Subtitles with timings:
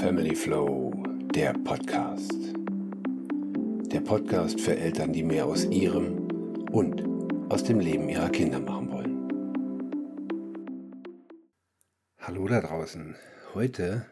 [0.00, 0.94] Family Flow,
[1.34, 2.32] der Podcast.
[3.92, 6.26] Der Podcast für Eltern, die mehr aus ihrem
[6.70, 7.04] und
[7.52, 9.28] aus dem Leben ihrer Kinder machen wollen.
[12.18, 13.14] Hallo da draußen.
[13.52, 14.06] Heute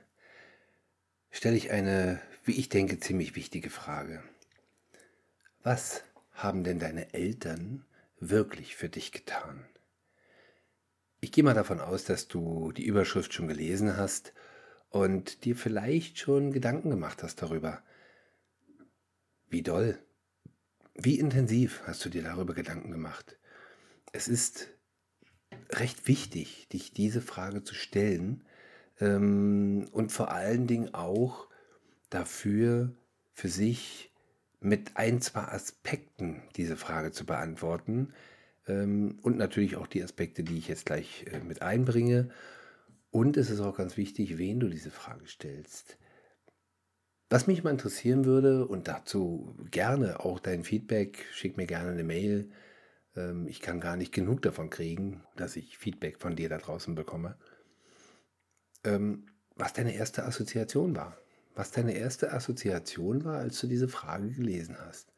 [1.31, 4.23] stelle ich eine, wie ich denke, ziemlich wichtige Frage.
[5.63, 7.87] Was haben denn deine Eltern
[8.21, 9.65] wirklich für dich getan?
[11.21, 14.35] Ich gehe mal davon aus, dass du die Überschrift schon gelesen hast
[14.91, 17.83] und dir vielleicht schon Gedanken gemacht hast darüber.
[19.49, 19.99] Wie doll,
[20.95, 23.39] wie intensiv hast du dir darüber Gedanken gemacht?
[24.13, 24.69] Es ist
[25.71, 28.45] recht wichtig, dich diese Frage zu stellen
[29.01, 31.49] ähm, und vor allen Dingen auch
[32.11, 32.93] dafür
[33.33, 34.13] für sich
[34.61, 38.13] mit ein, zwei Aspekten diese Frage zu beantworten
[38.67, 42.31] ähm, und natürlich auch die Aspekte, die ich jetzt gleich äh, mit einbringe
[43.11, 45.99] und es ist auch ganz wichtig, wen du diese Frage stellst.
[47.31, 52.05] Was mich mal interessieren würde, und dazu gerne auch dein Feedback, schick mir gerne eine
[52.05, 52.51] Mail.
[53.17, 56.95] Ähm, ich kann gar nicht genug davon kriegen, dass ich Feedback von dir da draußen
[56.95, 57.37] bekomme.
[58.85, 61.19] Ähm, was deine erste Assoziation war.
[61.55, 65.13] Was deine erste Assoziation war, als du diese Frage gelesen hast.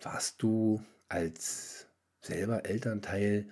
[0.00, 1.86] Warst du als
[2.20, 3.48] selber Elternteil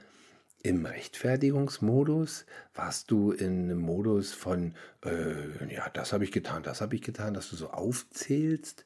[0.62, 2.46] im Rechtfertigungsmodus?
[2.74, 7.02] Warst du in einem Modus von, äh, ja, das habe ich getan, das habe ich
[7.02, 8.84] getan, dass du so aufzählst?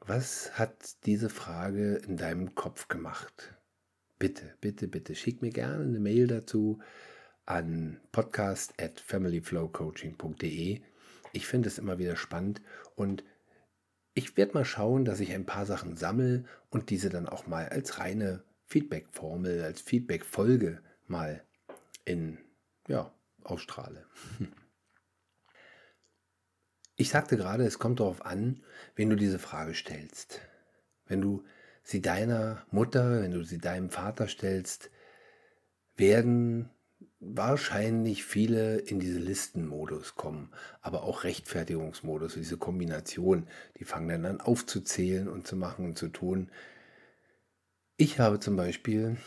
[0.00, 3.54] Was hat diese Frage in deinem Kopf gemacht?
[4.18, 6.80] Bitte, bitte, bitte, schick mir gerne eine Mail dazu
[7.46, 10.80] an podcast at familyflowcoaching.de.
[11.32, 12.62] Ich finde es immer wieder spannend
[12.94, 13.24] und
[14.14, 17.68] ich werde mal schauen, dass ich ein paar Sachen sammle und diese dann auch mal
[17.68, 21.42] als reine Feedback-Formel, als Feedback-Folge mal
[22.04, 22.38] in,
[22.88, 23.12] ja,
[23.42, 24.06] ausstrahle.
[26.96, 28.62] Ich sagte gerade, es kommt darauf an,
[28.94, 30.40] wenn du diese Frage stellst.
[31.06, 31.42] Wenn du
[31.82, 34.90] sie deiner Mutter, wenn du sie deinem Vater stellst,
[35.96, 36.70] werden
[37.18, 40.52] wahrscheinlich viele in diese Listenmodus kommen,
[40.82, 46.08] aber auch Rechtfertigungsmodus, diese Kombination, die fangen dann an aufzuzählen und zu machen und zu
[46.08, 46.50] tun.
[47.96, 49.18] Ich habe zum Beispiel,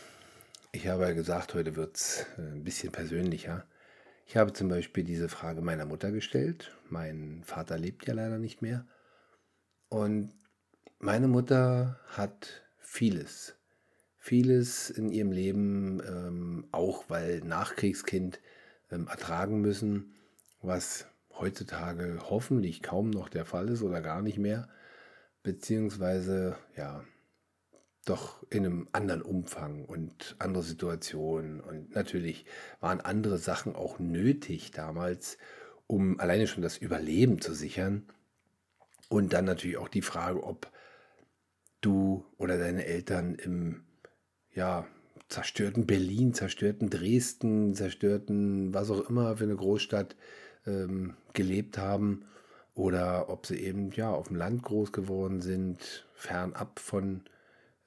[0.72, 3.64] ich habe ja gesagt, heute wird es äh, ein bisschen persönlicher.
[4.26, 6.76] Ich habe zum Beispiel diese Frage meiner Mutter gestellt.
[6.90, 8.86] Mein Vater lebt ja leider nicht mehr.
[9.88, 10.34] Und
[10.98, 13.54] meine Mutter hat vieles,
[14.18, 18.38] vieles in ihrem Leben, ähm, auch weil Nachkriegskind,
[18.90, 20.14] ähm, ertragen müssen,
[20.60, 24.68] was heutzutage hoffentlich kaum noch der Fall ist oder gar nicht mehr.
[25.42, 27.02] Beziehungsweise, ja,
[28.08, 31.60] doch in einem anderen Umfang und andere Situationen.
[31.60, 32.46] Und natürlich
[32.80, 35.38] waren andere Sachen auch nötig damals,
[35.86, 38.06] um alleine schon das Überleben zu sichern.
[39.08, 40.70] Und dann natürlich auch die Frage, ob
[41.80, 43.84] du oder deine Eltern im
[44.54, 44.86] ja,
[45.28, 50.16] zerstörten Berlin, zerstörten Dresden, zerstörten was auch immer für eine Großstadt
[50.66, 52.24] ähm, gelebt haben
[52.74, 57.22] oder ob sie eben ja auf dem Land groß geworden sind, fernab von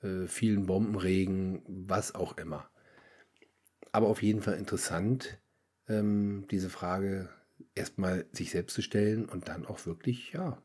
[0.02, 2.70] äh, vielen Bombenregen, was auch immer.
[3.92, 5.40] Aber auf jeden Fall interessant,
[5.88, 7.30] ähm, diese Frage
[7.76, 10.62] erstmal sich selbst zu stellen und dann auch wirklich, ja,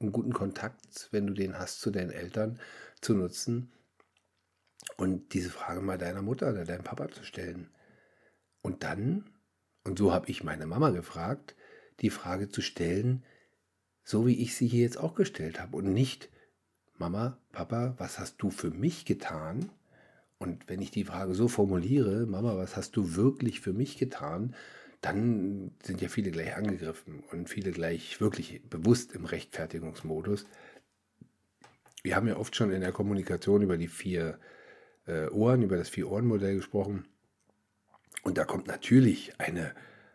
[0.00, 2.60] einen guten Kontakt, wenn du den hast, zu deinen Eltern
[3.00, 3.72] zu nutzen
[4.96, 7.70] und diese Frage mal deiner Mutter oder deinem Papa zu stellen.
[8.62, 9.30] Und dann,
[9.84, 11.56] und so habe ich meine Mama gefragt,
[12.00, 13.24] die Frage zu stellen,
[14.04, 16.30] so wie ich sie hier jetzt auch gestellt habe und nicht,
[16.98, 19.70] Mama, Papa, was hast du für mich getan?
[20.38, 24.54] Und wenn ich die Frage so formuliere, Mama, was hast du wirklich für mich getan?
[25.00, 30.44] Dann sind ja viele gleich angegriffen und viele gleich wirklich bewusst im Rechtfertigungsmodus.
[32.02, 34.38] Wir haben ja oft schon in der Kommunikation über die vier
[35.06, 37.04] äh, Ohren, über das Vier-Ohren-Modell gesprochen.
[38.22, 39.72] Und da kommt natürlich eine,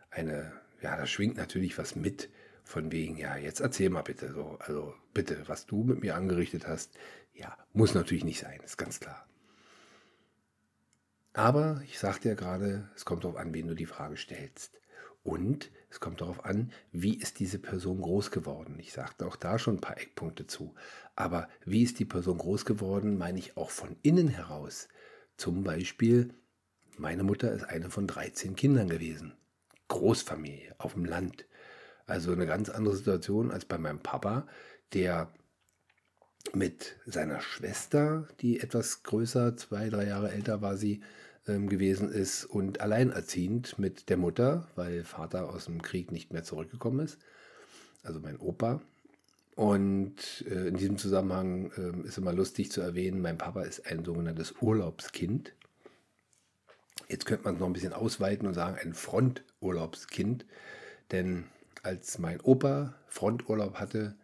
[0.10, 2.30] eine, ja, da schwingt natürlich was mit
[2.64, 6.68] von wegen, ja, jetzt erzähl mal bitte so, also bitte, was du mit mir angerichtet
[6.68, 6.98] hast,
[7.34, 9.28] ja, muss natürlich nicht sein, ist ganz klar.
[11.34, 14.80] Aber ich sagte ja gerade, es kommt darauf an, wen du die Frage stellst.
[15.24, 18.78] Und es kommt darauf an, wie ist diese Person groß geworden.
[18.78, 20.76] Ich sagte auch da schon ein paar Eckpunkte zu.
[21.16, 24.90] Aber wie ist die Person groß geworden, meine ich auch von innen heraus.
[25.38, 26.34] Zum Beispiel,
[26.98, 29.34] meine Mutter ist eine von 13 Kindern gewesen.
[29.88, 31.46] Großfamilie auf dem Land.
[32.06, 34.48] Also eine ganz andere Situation als bei meinem Papa,
[34.94, 35.32] der
[36.54, 41.02] mit seiner Schwester, die etwas größer, zwei, drei Jahre älter war sie,
[41.48, 46.44] ähm, gewesen ist und alleinerziehend mit der Mutter, weil Vater aus dem Krieg nicht mehr
[46.44, 47.18] zurückgekommen ist.
[48.04, 48.82] also mein Opa.
[49.56, 54.04] Und äh, in diesem Zusammenhang äh, ist immer lustig zu erwähnen, mein Papa ist ein
[54.04, 55.54] sogenanntes Urlaubskind.
[57.08, 60.46] Jetzt könnte man es noch ein bisschen ausweiten und sagen, ein Fronturlaubskind.
[61.12, 61.46] Denn
[61.84, 64.16] als mein Opa Fronturlaub hatte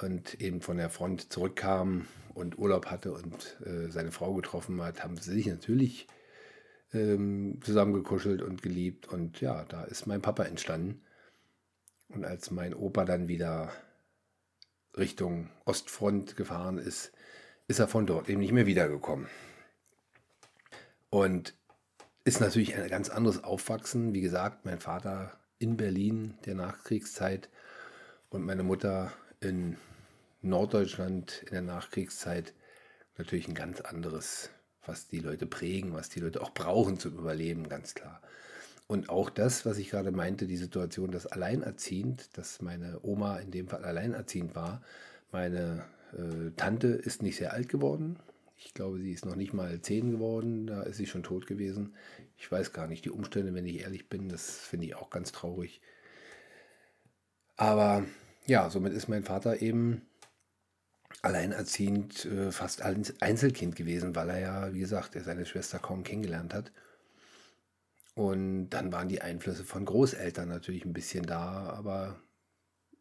[0.00, 5.04] und eben von der Front zurückkam und Urlaub hatte und äh, seine Frau getroffen hat,
[5.04, 6.08] haben sie sich natürlich
[6.92, 9.06] ähm, zusammengekuschelt und geliebt.
[9.06, 11.02] Und ja, da ist mein Papa entstanden.
[12.08, 13.72] Und als mein Opa dann wieder
[14.96, 17.12] Richtung Ostfront gefahren ist,
[17.66, 19.28] ist er von dort eben nicht mehr wiedergekommen.
[21.10, 21.54] Und
[22.24, 24.14] ist natürlich ein ganz anderes Aufwachsen.
[24.14, 27.48] Wie gesagt, mein Vater in Berlin der Nachkriegszeit
[28.30, 29.76] und meine Mutter in
[30.42, 32.52] Norddeutschland in der Nachkriegszeit
[33.16, 34.50] natürlich ein ganz anderes,
[34.86, 38.20] was die Leute prägen, was die Leute auch brauchen zum Überleben, ganz klar.
[38.86, 43.50] Und auch das, was ich gerade meinte, die Situation, dass alleinerziehend, dass meine Oma in
[43.50, 44.82] dem Fall alleinerziehend war.
[45.32, 48.18] Meine äh, Tante ist nicht sehr alt geworden.
[48.64, 50.66] Ich glaube, sie ist noch nicht mal zehn geworden.
[50.66, 51.94] Da ist sie schon tot gewesen.
[52.36, 54.28] Ich weiß gar nicht die Umstände, wenn ich ehrlich bin.
[54.28, 55.80] Das finde ich auch ganz traurig.
[57.56, 58.04] Aber
[58.46, 60.02] ja, somit ist mein Vater eben
[61.22, 66.52] alleinerziehend äh, fast Einzelkind gewesen, weil er ja, wie gesagt, er seine Schwester kaum kennengelernt
[66.52, 66.72] hat.
[68.14, 72.20] Und dann waren die Einflüsse von Großeltern natürlich ein bisschen da, aber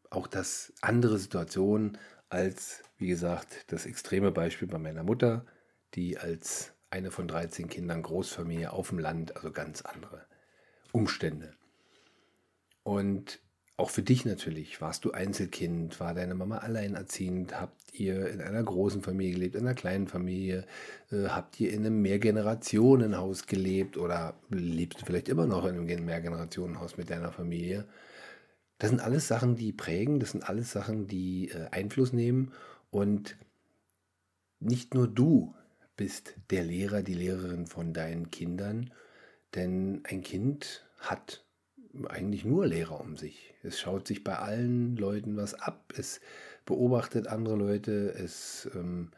[0.10, 1.98] auch das andere Situationen
[2.30, 5.46] als, wie gesagt, das extreme Beispiel bei meiner Mutter,
[5.96, 10.26] die als eine von 13 Kindern Großfamilie auf dem Land, also ganz andere
[10.92, 11.54] Umstände.
[12.84, 13.40] Und
[13.76, 14.80] auch für dich natürlich.
[14.82, 16.00] Warst du Einzelkind?
[16.00, 17.60] War deine Mama alleinerziehend?
[17.60, 20.66] Habt ihr in einer großen Familie gelebt, in einer kleinen Familie?
[21.12, 26.06] Äh, habt ihr in einem Mehrgenerationenhaus gelebt oder lebst du vielleicht immer noch in einem
[26.06, 27.88] Mehrgenerationenhaus mit deiner Familie?
[28.78, 32.52] Das sind alles Sachen, die prägen, das sind alles Sachen, die äh, Einfluss nehmen
[32.92, 33.38] und
[34.60, 35.56] nicht nur du
[35.96, 38.92] bist der Lehrer, die Lehrerin von deinen Kindern,
[39.56, 41.46] denn ein Kind hat
[42.08, 43.54] eigentlich nur Lehrer um sich.
[43.62, 46.22] Es schaut sich bei allen Leuten was ab, es
[46.66, 49.12] beobachtet andere Leute, es ähm,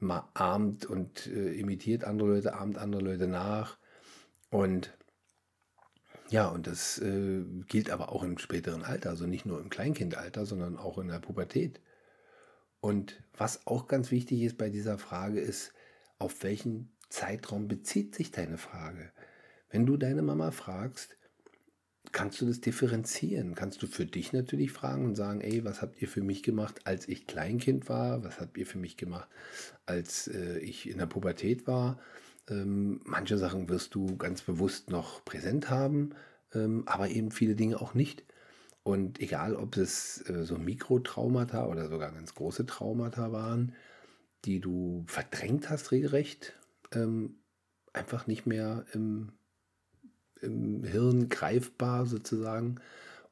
[0.00, 3.78] ahmt und äh, imitiert andere Leute, ahmt andere Leute nach.
[4.50, 4.96] Und
[6.30, 10.44] ja, und das äh, gilt aber auch im späteren Alter, also nicht nur im Kleinkindalter,
[10.44, 11.80] sondern auch in der Pubertät.
[12.80, 15.72] Und was auch ganz wichtig ist bei dieser Frage ist,
[16.18, 19.12] auf welchen Zeitraum bezieht sich deine Frage?
[19.70, 21.18] Wenn du deine Mama fragst,
[22.12, 23.54] kannst du das differenzieren.
[23.54, 26.80] Kannst du für dich natürlich fragen und sagen, ey, was habt ihr für mich gemacht,
[26.84, 28.24] als ich Kleinkind war?
[28.24, 29.28] Was habt ihr für mich gemacht,
[29.86, 31.98] als äh, ich in der Pubertät war?
[32.48, 36.10] Ähm, manche Sachen wirst du ganz bewusst noch präsent haben,
[36.54, 38.24] ähm, aber eben viele Dinge auch nicht.
[38.82, 43.74] Und egal, ob es äh, so Mikrotraumata oder sogar ganz große Traumata waren,
[44.44, 46.54] die du verdrängt hast, regelrecht,
[46.92, 47.36] ähm,
[47.92, 49.32] einfach nicht mehr im
[50.40, 52.80] im Hirn greifbar sozusagen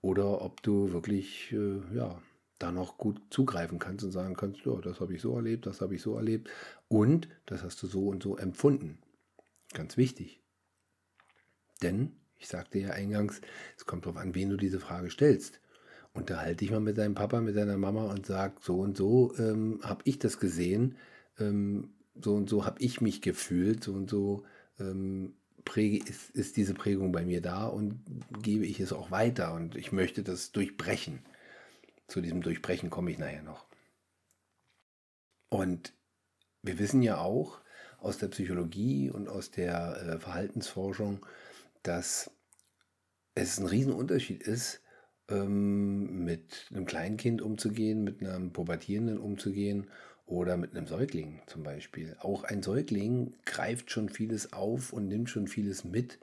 [0.03, 2.21] oder ob du wirklich äh, ja,
[2.59, 5.81] da noch gut zugreifen kannst und sagen kannst, ja, das habe ich so erlebt, das
[5.81, 6.51] habe ich so erlebt
[6.89, 8.99] und das hast du so und so empfunden.
[9.73, 10.41] Ganz wichtig.
[11.83, 13.41] Denn, ich sagte ja eingangs,
[13.77, 15.61] es kommt darauf an, wen du diese Frage stellst.
[16.17, 19.81] Unterhalte dich mal mit deinem Papa, mit deiner Mama und sag, so und so ähm,
[19.83, 20.97] habe ich das gesehen,
[21.39, 24.45] ähm, so und so habe ich mich gefühlt, so und so
[24.81, 28.01] ähm, präge, ist, ist diese Prägung bei mir da und
[28.43, 31.19] gebe ich es auch weiter und ich möchte das durchbrechen.
[32.09, 33.67] Zu diesem Durchbrechen komme ich nachher noch.
[35.51, 35.93] Und
[36.63, 37.61] wir wissen ja auch
[37.99, 41.27] aus der Psychologie und aus der äh, Verhaltensforschung,
[41.83, 42.31] dass
[43.35, 44.81] es ein Riesenunterschied ist,
[45.29, 49.87] ähm, mit einem Kleinkind umzugehen, mit einem Pubertierenden umzugehen
[50.27, 52.17] oder mit einem Säugling zum Beispiel.
[52.21, 56.19] Auch ein Säugling greift schon vieles auf und nimmt schon vieles mit.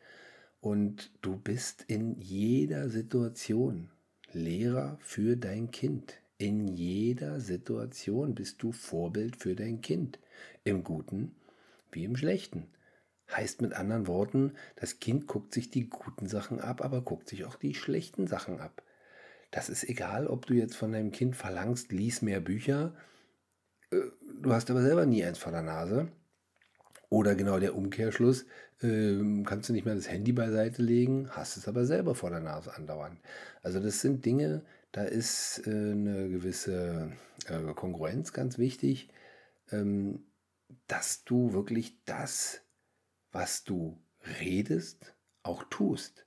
[0.62, 3.89] Und du bist in jeder Situation
[4.31, 6.15] Lehrer für dein Kind.
[6.38, 10.19] In jeder Situation bist du Vorbild für dein Kind.
[10.63, 11.36] Im Guten
[11.91, 12.67] wie im Schlechten.
[13.31, 17.45] Heißt mit anderen Worten, das Kind guckt sich die guten Sachen ab, aber guckt sich
[17.45, 18.83] auch die schlechten Sachen ab.
[19.53, 22.93] Das ist egal, ob du jetzt von deinem Kind verlangst, lies mehr Bücher
[24.43, 26.10] du hast aber selber nie eins vor der Nase.
[27.10, 28.45] Oder genau der Umkehrschluss,
[28.81, 32.39] äh, kannst du nicht mehr das Handy beiseite legen, hast es aber selber vor der
[32.39, 33.19] Nase andauernd.
[33.62, 37.12] Also das sind Dinge, da ist äh, eine gewisse
[37.48, 39.10] äh, Kongruenz ganz wichtig,
[39.72, 40.25] ähm,
[40.88, 42.62] dass du wirklich das,
[43.31, 44.01] was du
[44.39, 46.25] redest, auch tust.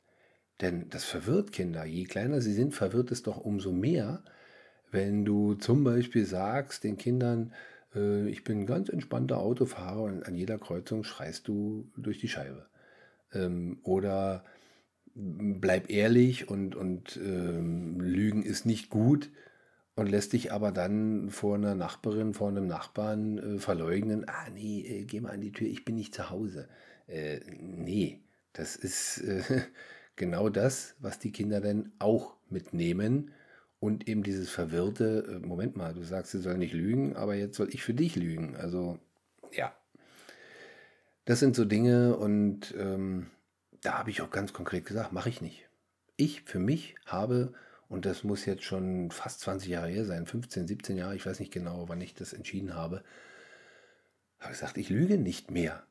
[0.61, 1.85] Denn das verwirrt Kinder.
[1.85, 4.23] Je kleiner sie sind, verwirrt es doch umso mehr,
[4.91, 7.53] wenn du zum Beispiel sagst den Kindern,
[7.95, 12.29] äh, ich bin ein ganz entspannter Autofahrer und an jeder Kreuzung schreist du durch die
[12.29, 12.67] Scheibe.
[13.33, 14.45] Ähm, oder
[15.15, 19.31] bleib ehrlich und, und ähm, Lügen ist nicht gut
[19.95, 24.83] und lässt dich aber dann vor einer Nachbarin, vor einem Nachbarn äh, verleugnen, ah nee,
[24.83, 26.69] äh, geh mal an die Tür, ich bin nicht zu Hause.
[27.07, 28.21] Äh, nee,
[28.53, 29.43] das ist äh,
[30.17, 33.33] genau das, was die Kinder dann auch mitnehmen
[33.79, 37.57] und eben dieses verwirrte, äh, Moment mal, du sagst, sie sollen nicht lügen, aber jetzt
[37.57, 38.57] soll ich für dich lügen.
[38.57, 38.99] Also
[39.53, 39.75] ja,
[41.25, 43.27] das sind so Dinge und ähm,
[43.83, 45.69] da habe ich auch ganz konkret gesagt, mache ich nicht.
[46.17, 47.53] Ich für mich habe
[47.89, 51.39] und das muss jetzt schon fast 20 Jahre her sein, 15, 17 Jahre, ich weiß
[51.41, 53.05] nicht genau, wann ich das entschieden habe,
[54.41, 55.85] habe gesagt, ich lüge nicht mehr.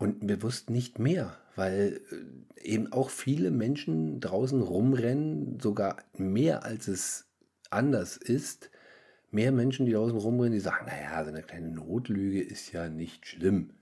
[0.00, 6.88] Und bewusst nicht mehr, weil äh, eben auch viele Menschen draußen rumrennen, sogar mehr als
[6.88, 7.26] es
[7.70, 8.70] anders ist.
[9.30, 13.28] Mehr Menschen, die draußen rumrennen, die sagen, naja, so eine kleine Notlüge ist ja nicht
[13.28, 13.74] schlimm.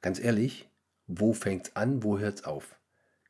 [0.00, 0.70] Ganz ehrlich,
[1.08, 2.78] wo fängt es an, wo hört es auf?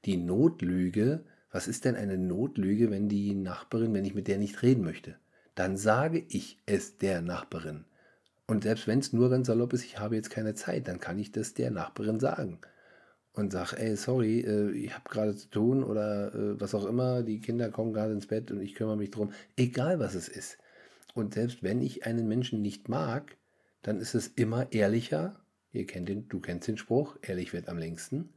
[0.04, 1.24] Die Notlüge
[1.56, 5.16] was ist denn eine Notlüge, wenn die Nachbarin, wenn ich mit der nicht reden möchte?
[5.54, 7.86] Dann sage ich es der Nachbarin.
[8.46, 11.18] Und selbst wenn es nur ganz salopp ist, ich habe jetzt keine Zeit, dann kann
[11.18, 12.60] ich das der Nachbarin sagen.
[13.32, 17.22] Und sage, ey, sorry, äh, ich habe gerade zu tun oder äh, was auch immer,
[17.22, 19.32] die Kinder kommen gerade ins Bett und ich kümmere mich drum.
[19.56, 20.58] Egal was es ist.
[21.14, 23.36] Und selbst wenn ich einen Menschen nicht mag,
[23.82, 25.40] dann ist es immer ehrlicher.
[25.72, 28.32] Ihr kennt den, du kennst den Spruch, ehrlich wird am längsten.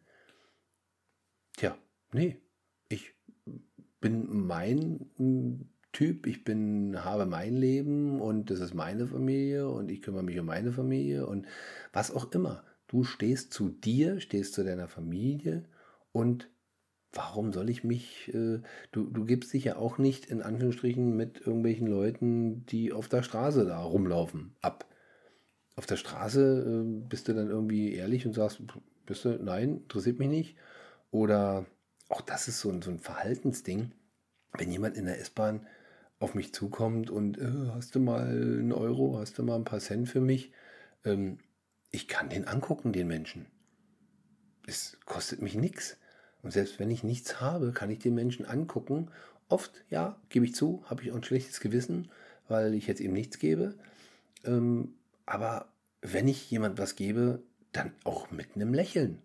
[1.56, 1.78] Tja,
[2.12, 2.38] nee,
[2.90, 3.14] ich
[4.02, 5.10] bin mein
[5.92, 10.40] Typ, ich bin, habe mein Leben und das ist meine Familie und ich kümmere mich
[10.40, 11.48] um meine Familie und
[11.94, 12.64] was auch immer.
[12.88, 15.66] Du stehst zu dir, stehst zu deiner Familie
[16.12, 16.50] und
[17.12, 21.42] warum soll ich mich, äh, du, du gibst dich ja auch nicht in Anführungsstrichen mit
[21.42, 24.86] irgendwelchen Leuten, die auf der Straße da rumlaufen, ab.
[25.76, 28.62] Auf der Straße äh, bist du dann irgendwie ehrlich und sagst,
[29.06, 30.58] bist du, nein, interessiert mich nicht.
[31.12, 31.66] Oder
[32.10, 33.92] auch das ist so so ein Verhaltensding.
[34.58, 35.66] Wenn jemand in der S-Bahn
[36.20, 39.80] auf mich zukommt und äh, hast du mal einen Euro, hast du mal ein paar
[39.80, 40.52] Cent für mich,
[41.06, 41.40] ähm,
[41.92, 43.46] ich kann den angucken, den Menschen.
[44.68, 45.98] Es kostet mich nichts.
[46.42, 49.10] Und selbst wenn ich nichts habe, kann ich den Menschen angucken.
[49.48, 52.10] Oft, ja, gebe ich zu, habe ich auch ein schlechtes Gewissen,
[52.48, 53.76] weil ich jetzt eben nichts gebe.
[54.46, 54.94] Ähm,
[55.26, 55.70] aber
[56.02, 59.20] wenn ich jemand was gebe, dann auch mit einem Lächeln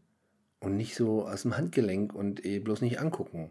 [0.61, 3.51] und nicht so aus dem Handgelenk und eh bloß nicht angucken.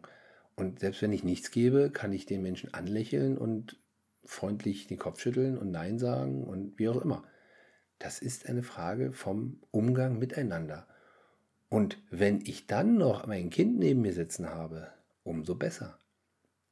[0.56, 3.80] Und selbst wenn ich nichts gebe, kann ich den Menschen anlächeln und
[4.26, 7.24] freundlich den Kopf schütteln und Nein sagen und wie auch immer.
[8.00, 10.88] Das ist eine Frage vom Umgang miteinander.
[11.70, 14.90] Und wenn ich dann noch mein Kind neben mir sitzen habe,
[15.24, 15.98] umso besser.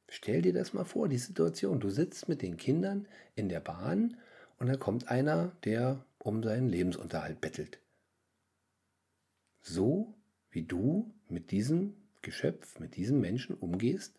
[0.08, 1.80] Stell dir das mal vor, die Situation.
[1.80, 4.18] Du sitzt mit den Kindern in der Bahn
[4.58, 7.80] und da kommt einer, der um seinen Lebensunterhalt bettelt.
[9.62, 10.14] So
[10.50, 14.18] wie du mit diesem Geschöpf, mit diesem Menschen umgehst,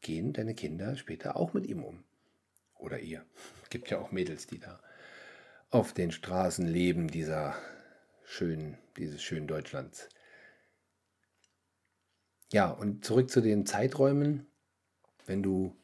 [0.00, 2.04] gehen deine Kinder später auch mit ihm um.
[2.74, 3.24] Oder ihr.
[3.70, 4.80] Gibt ja auch Mädels, die da
[5.70, 7.56] auf den Straßen leben dieser
[8.24, 10.08] schönen, dieses schönen Deutschlands.
[12.52, 14.46] Ja, und zurück zu den Zeiträumen.
[15.26, 15.74] Wenn du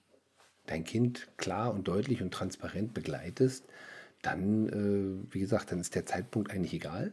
[0.67, 3.67] dein Kind klar und deutlich und transparent begleitest,
[4.23, 7.13] dann, äh, wie gesagt, dann ist der Zeitpunkt eigentlich egal,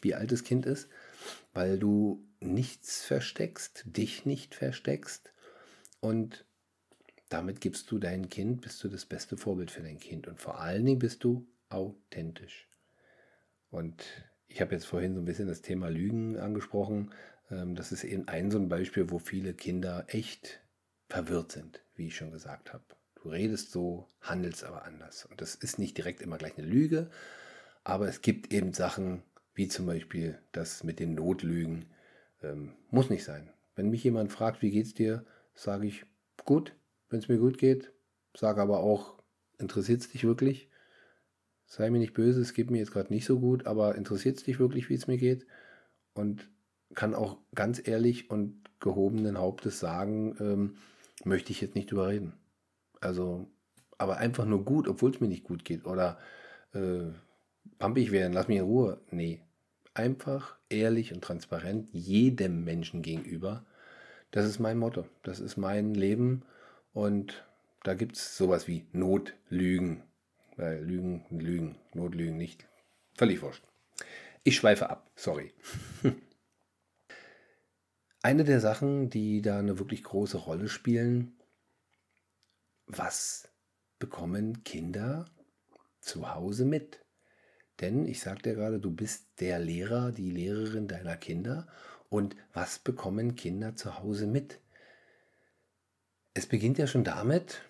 [0.00, 0.88] wie alt das Kind ist
[1.52, 5.32] weil du nichts versteckst, dich nicht versteckst
[6.00, 6.44] und
[7.28, 10.60] damit gibst du dein Kind, bist du das beste Vorbild für dein Kind und vor
[10.60, 12.68] allen Dingen bist du authentisch.
[13.70, 14.04] Und
[14.48, 17.10] ich habe jetzt vorhin so ein bisschen das Thema Lügen angesprochen.
[17.50, 20.60] Ähm, das ist eben ein so ein Beispiel, wo viele Kinder echt
[21.08, 22.84] verwirrt sind, wie ich schon gesagt habe.
[23.22, 25.24] Du redest so, handelst aber anders.
[25.24, 27.10] Und das ist nicht direkt immer gleich eine Lüge,
[27.82, 29.22] aber es gibt eben Sachen,
[29.54, 31.86] wie zum Beispiel das mit den Notlügen.
[32.42, 33.50] Ähm, muss nicht sein.
[33.74, 36.04] Wenn mich jemand fragt, wie geht's dir, sage ich,
[36.44, 36.74] gut,
[37.08, 37.92] wenn es mir gut geht.
[38.36, 39.22] Sage aber auch,
[39.58, 40.68] interessiert es dich wirklich?
[41.66, 44.44] Sei mir nicht böse, es geht mir jetzt gerade nicht so gut, aber interessiert es
[44.44, 45.46] dich wirklich, wie es mir geht?
[46.12, 46.50] Und
[46.94, 50.76] kann auch ganz ehrlich und gehobenen Hauptes sagen, ähm,
[51.24, 52.34] möchte ich jetzt nicht drüber reden.
[53.00, 53.50] Also,
[53.96, 55.86] aber einfach nur gut, obwohl es mir nicht gut geht.
[55.86, 56.18] Oder
[56.74, 57.10] äh,
[57.78, 59.00] pampig werden, lass mich in Ruhe.
[59.10, 59.42] Nee.
[59.94, 63.64] Einfach ehrlich und transparent jedem Menschen gegenüber.
[64.30, 65.06] Das ist mein Motto.
[65.22, 66.42] Das ist mein Leben.
[66.92, 67.44] Und
[67.82, 70.02] da gibt es sowas wie Notlügen.
[70.56, 72.66] Weil Lügen, Lügen, Notlügen nicht.
[73.14, 73.64] Völlig wurscht.
[74.44, 75.52] Ich schweife ab, sorry.
[78.22, 81.36] Eine der Sachen, die da eine wirklich große Rolle spielen,
[82.86, 83.48] was
[83.98, 85.24] bekommen Kinder
[86.00, 87.01] zu Hause mit?
[87.82, 91.66] Denn ich sagte ja gerade, du bist der Lehrer, die Lehrerin deiner Kinder.
[92.08, 94.60] Und was bekommen Kinder zu Hause mit?
[96.32, 97.60] Es beginnt ja schon damit,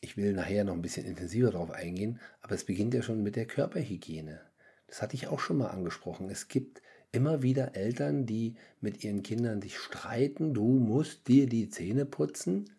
[0.00, 3.36] ich will nachher noch ein bisschen intensiver darauf eingehen, aber es beginnt ja schon mit
[3.36, 4.40] der Körperhygiene.
[4.86, 6.30] Das hatte ich auch schon mal angesprochen.
[6.30, 6.82] Es gibt
[7.12, 12.70] immer wieder Eltern, die mit ihren Kindern sich streiten, du musst dir die Zähne putzen,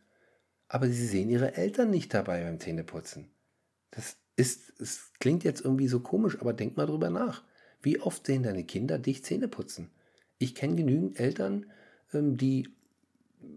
[0.68, 3.30] aber sie sehen ihre Eltern nicht dabei beim Zähneputzen.
[3.92, 7.44] Das ist, es klingt jetzt irgendwie so komisch, aber denk mal drüber nach.
[7.82, 9.90] Wie oft sehen deine Kinder dich Zähne putzen?
[10.38, 11.68] Ich kenne genügend Eltern,
[12.14, 12.70] ähm, die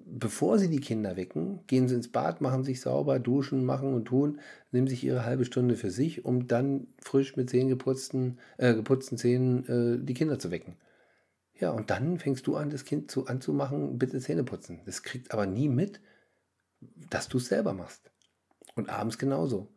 [0.07, 4.07] bevor sie die Kinder wecken, gehen sie ins Bad, machen sich sauber, duschen, machen und
[4.07, 4.41] tun,
[4.73, 9.19] nehmen sich ihre halbe Stunde für sich, um dann frisch mit Zähnen geputzten, äh, geputzten
[9.19, 10.77] Zähnen äh, die Kinder zu wecken.
[11.59, 14.81] Ja, und dann fängst du an, das Kind zu, anzumachen, bitte Zähne putzen.
[14.87, 16.01] Das kriegt aber nie mit,
[17.11, 18.11] dass du es selber machst.
[18.77, 19.69] Und abends genauso.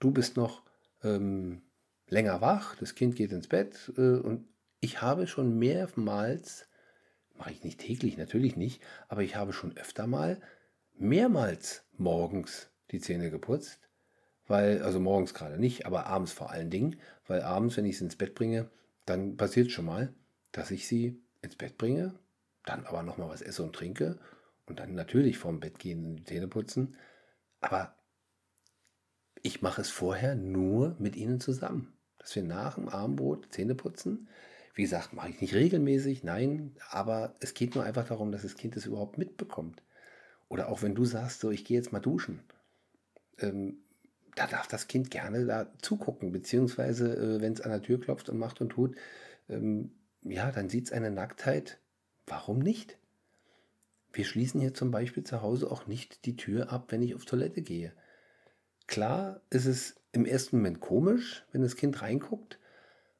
[0.00, 0.62] Du bist noch
[1.04, 1.62] ähm,
[2.08, 4.48] länger wach, das Kind geht ins Bett äh, und
[4.80, 6.66] ich habe schon mehrmals
[7.40, 10.40] mache ich nicht täglich, natürlich nicht, aber ich habe schon öfter mal
[10.98, 13.80] mehrmals morgens die Zähne geputzt,
[14.46, 18.04] weil, also morgens gerade nicht, aber abends vor allen Dingen, weil abends, wenn ich sie
[18.04, 18.70] ins Bett bringe,
[19.06, 20.12] dann passiert schon mal,
[20.52, 22.14] dass ich sie ins Bett bringe,
[22.66, 24.18] dann aber nochmal was esse und trinke
[24.66, 26.96] und dann natürlich vorm Bett gehen und die Zähne putzen,
[27.60, 27.94] aber
[29.42, 34.28] ich mache es vorher nur mit ihnen zusammen, dass wir nach dem Abendbrot Zähne putzen,
[34.74, 38.56] wie gesagt, mache ich nicht regelmäßig, nein, aber es geht nur einfach darum, dass das
[38.56, 39.82] Kind es überhaupt mitbekommt.
[40.48, 42.40] Oder auch wenn du sagst, so, ich gehe jetzt mal duschen,
[43.38, 43.78] ähm,
[44.36, 48.28] da darf das Kind gerne da zugucken, beziehungsweise äh, wenn es an der Tür klopft
[48.28, 48.96] und macht und tut,
[49.48, 49.92] ähm,
[50.22, 51.78] ja, dann sieht es eine Nacktheit.
[52.26, 52.96] Warum nicht?
[54.12, 57.24] Wir schließen hier zum Beispiel zu Hause auch nicht die Tür ab, wenn ich auf
[57.24, 57.92] Toilette gehe.
[58.90, 62.58] Klar ist es im ersten Moment komisch, wenn das Kind reinguckt,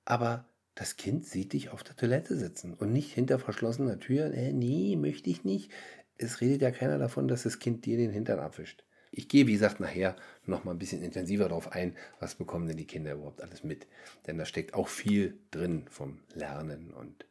[0.05, 4.35] aber das Kind sieht dich auf der Toilette sitzen und nicht hinter verschlossener Tür.
[4.35, 5.71] Äh, nee, möchte ich nicht.
[6.19, 8.83] Es redet ja keiner davon, dass das Kind dir den Hintern abwischt.
[9.13, 12.77] Ich gehe, wie gesagt, nachher noch mal ein bisschen intensiver darauf ein, was bekommen denn
[12.77, 13.87] die Kinder überhaupt alles mit.
[14.27, 17.27] Denn da steckt auch viel drin vom Lernen und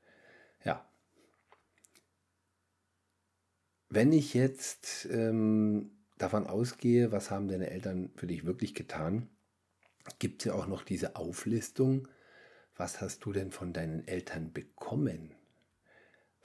[0.64, 0.90] ja.
[3.90, 9.28] Wenn ich jetzt ähm, davon ausgehe, was haben deine Eltern für dich wirklich getan,
[10.20, 12.08] gibt es ja auch noch diese Auflistung
[12.80, 15.36] was hast du denn von deinen Eltern bekommen?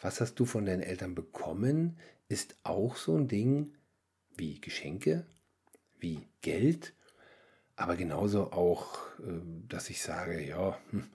[0.01, 1.97] Was hast du von deinen Eltern bekommen,
[2.29, 3.77] ist auch so ein Ding
[4.37, 5.27] wie Geschenke,
[6.01, 6.93] wie Geld,
[7.77, 11.09] aber genauso auch, ähm, dass ich sage, ja, hm,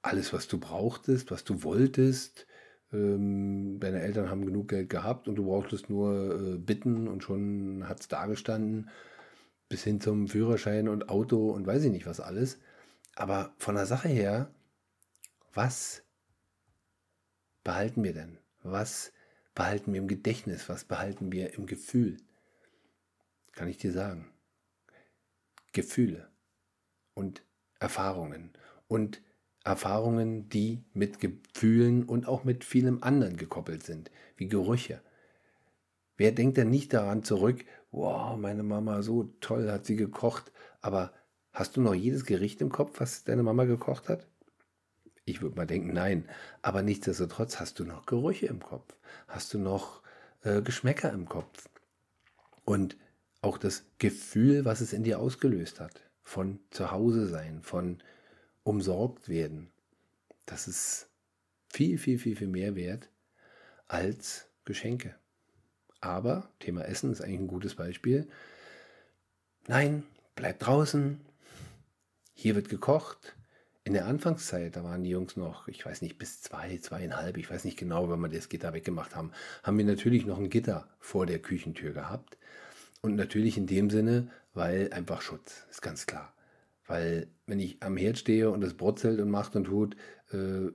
[0.00, 2.46] alles, was du brauchtest, was du wolltest,
[2.94, 7.88] ähm, deine Eltern haben genug Geld gehabt und du brauchtest nur äh, bitten und schon
[7.88, 8.88] hat es dagestanden,
[9.68, 12.58] bis hin zum Führerschein und Auto und weiß ich nicht was alles.
[13.16, 14.50] Aber von der Sache her,
[15.52, 16.02] was
[17.64, 18.38] behalten wir denn?
[18.62, 19.12] Was
[19.54, 20.68] behalten wir im Gedächtnis?
[20.68, 22.16] Was behalten wir im Gefühl?
[23.52, 24.30] Kann ich dir sagen.
[25.72, 26.28] Gefühle
[27.14, 27.42] und
[27.80, 28.52] Erfahrungen
[28.88, 29.20] und
[29.64, 35.00] Erfahrungen, die mit Gefühlen und auch mit vielem anderen gekoppelt sind, wie Gerüche.
[36.16, 41.12] Wer denkt denn nicht daran zurück, wow, meine Mama so toll hat sie gekocht, aber
[41.54, 44.26] Hast du noch jedes Gericht im Kopf, was deine Mama gekocht hat?
[45.24, 46.28] Ich würde mal denken, nein.
[46.62, 48.92] Aber nichtsdestotrotz hast du noch Gerüche im Kopf.
[49.28, 50.02] Hast du noch
[50.42, 51.68] äh, Geschmäcker im Kopf.
[52.64, 52.96] Und
[53.40, 56.00] auch das Gefühl, was es in dir ausgelöst hat.
[56.24, 58.02] Von zu Hause sein, von
[58.64, 59.70] umsorgt werden.
[60.46, 61.08] Das ist
[61.72, 63.08] viel, viel, viel, viel mehr wert
[63.86, 65.14] als Geschenke.
[66.00, 68.28] Aber Thema Essen ist eigentlich ein gutes Beispiel.
[69.66, 70.02] Nein,
[70.34, 71.20] bleib draußen,
[72.34, 73.34] hier wird gekocht.
[73.84, 77.50] In der Anfangszeit, da waren die Jungs noch, ich weiß nicht, bis zwei, zweieinhalb, ich
[77.50, 80.88] weiß nicht genau, wenn wir das Gitter weggemacht haben, haben wir natürlich noch ein Gitter
[81.00, 82.36] vor der Küchentür gehabt.
[83.00, 86.33] Und natürlich in dem Sinne, weil einfach Schutz, ist ganz klar.
[86.86, 89.96] Weil wenn ich am Herd stehe und es brutzelt und macht und tut,
[90.32, 90.70] äh,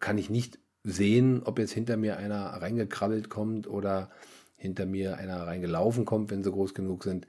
[0.00, 4.10] kann ich nicht sehen, ob jetzt hinter mir einer reingekrabbelt kommt oder
[4.56, 7.26] hinter mir einer reingelaufen kommt, wenn sie groß genug sind.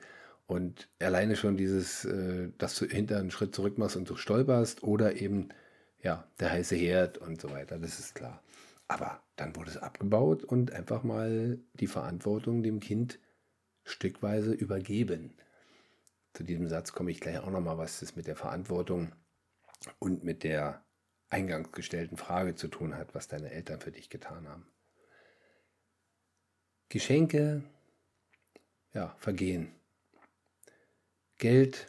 [0.48, 4.84] Und alleine schon dieses, äh, dass du hinter einen Schritt zurück machst und du stolperst
[4.84, 5.50] oder eben,
[6.02, 8.42] ja, der heiße Herd und so weiter, das ist klar.
[8.88, 13.20] Aber dann wurde es abgebaut und einfach mal die Verantwortung dem Kind
[13.86, 15.34] stückweise übergeben.
[16.34, 19.14] Zu diesem Satz komme ich gleich auch nochmal, was das mit der Verantwortung
[20.00, 20.84] und mit der
[21.30, 24.68] eingangs gestellten Frage zu tun hat, was deine Eltern für dich getan haben.
[26.90, 27.64] Geschenke,
[28.94, 29.74] ja, vergehen.
[31.38, 31.88] Geld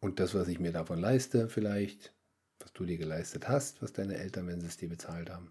[0.00, 2.12] und das, was ich mir davon leiste, vielleicht,
[2.58, 5.50] was du dir geleistet hast, was deine Eltern, wenn sie es dir bezahlt haben.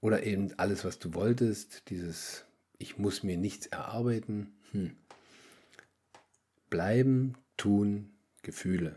[0.00, 2.44] Oder eben alles, was du wolltest, dieses
[2.78, 4.58] Ich muss mir nichts erarbeiten.
[4.72, 4.96] Hm.
[6.72, 8.96] Bleiben, tun, Gefühle.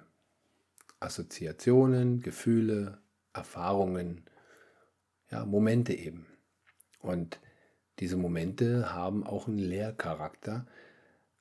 [1.01, 2.99] Assoziationen, Gefühle,
[3.33, 4.23] Erfahrungen,
[5.29, 6.25] ja, Momente eben.
[7.01, 7.41] Und
[7.99, 10.65] diese Momente haben auch einen Lehrcharakter,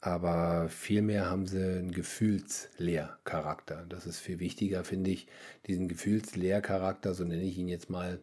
[0.01, 3.87] aber vielmehr haben sie einen Gefühlslehrcharakter.
[3.88, 5.29] Das ist viel wichtiger, finde ich,
[5.68, 8.20] diesen Gefühlslehrcharakter, so nenne ich ihn jetzt mal,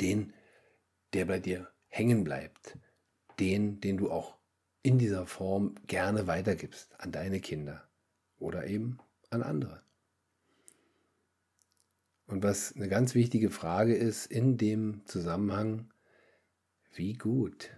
[0.00, 0.34] den,
[1.14, 2.78] der bei dir hängen bleibt,
[3.40, 4.36] den, den du auch
[4.82, 7.88] in dieser Form gerne weitergibst an deine Kinder
[8.38, 8.98] oder eben
[9.30, 9.82] an andere.
[12.26, 15.90] Und was eine ganz wichtige Frage ist in dem Zusammenhang,
[16.94, 17.70] wie gut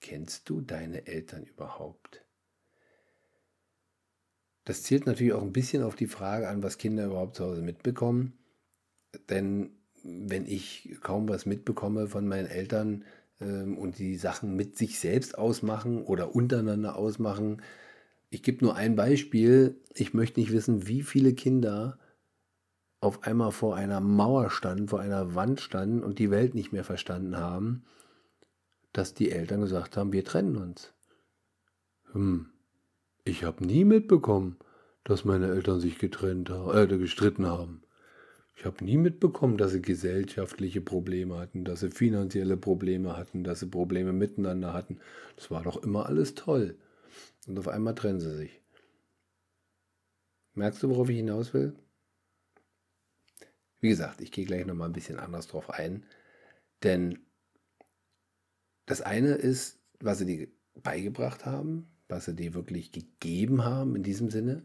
[0.00, 2.24] kennst du deine Eltern überhaupt?
[4.64, 7.62] Das zielt natürlich auch ein bisschen auf die Frage an, was Kinder überhaupt zu Hause
[7.62, 8.38] mitbekommen.
[9.28, 13.04] Denn wenn ich kaum was mitbekomme von meinen Eltern
[13.44, 17.62] ähm, und die Sachen mit sich selbst ausmachen oder untereinander ausmachen,
[18.30, 19.80] ich gebe nur ein Beispiel.
[19.94, 21.98] Ich möchte nicht wissen, wie viele Kinder
[23.00, 26.82] auf einmal vor einer Mauer standen, vor einer Wand standen und die Welt nicht mehr
[26.82, 27.84] verstanden haben,
[28.92, 30.92] dass die Eltern gesagt haben, wir trennen uns.
[32.12, 32.46] Hm,
[33.24, 34.56] ich habe nie mitbekommen,
[35.04, 37.83] dass meine Eltern sich getrennt haben, äh, gestritten haben.
[38.56, 43.60] Ich habe nie mitbekommen, dass sie gesellschaftliche Probleme hatten, dass sie finanzielle Probleme hatten, dass
[43.60, 45.00] sie Probleme miteinander hatten.
[45.36, 46.78] Das war doch immer alles toll.
[47.46, 48.60] Und auf einmal trennen sie sich.
[50.54, 51.74] Merkst du, worauf ich hinaus will?
[53.80, 56.06] Wie gesagt, ich gehe gleich nochmal ein bisschen anders drauf ein.
[56.84, 57.18] Denn
[58.86, 64.02] das eine ist, was sie dir beigebracht haben, was sie dir wirklich gegeben haben in
[64.02, 64.64] diesem Sinne.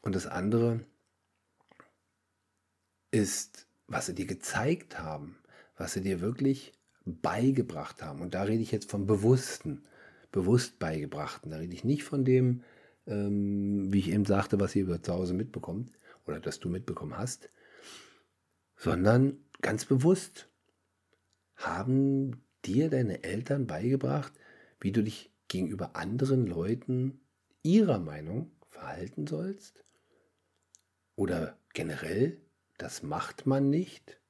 [0.00, 0.80] Und das andere
[3.10, 5.36] ist, was sie dir gezeigt haben,
[5.76, 6.72] was sie dir wirklich
[7.04, 8.20] beigebracht haben.
[8.20, 9.84] Und da rede ich jetzt vom Bewussten,
[10.32, 11.50] bewusst beigebrachten.
[11.50, 12.62] Da rede ich nicht von dem,
[13.06, 15.90] ähm, wie ich eben sagte, was ihr zu Hause mitbekommt
[16.26, 17.50] oder dass du mitbekommen hast,
[18.76, 20.48] sondern ganz bewusst
[21.56, 24.32] haben dir deine Eltern beigebracht,
[24.80, 27.20] wie du dich gegenüber anderen Leuten
[27.62, 29.84] ihrer Meinung verhalten sollst
[31.16, 32.38] oder generell
[32.82, 34.20] das macht man nicht.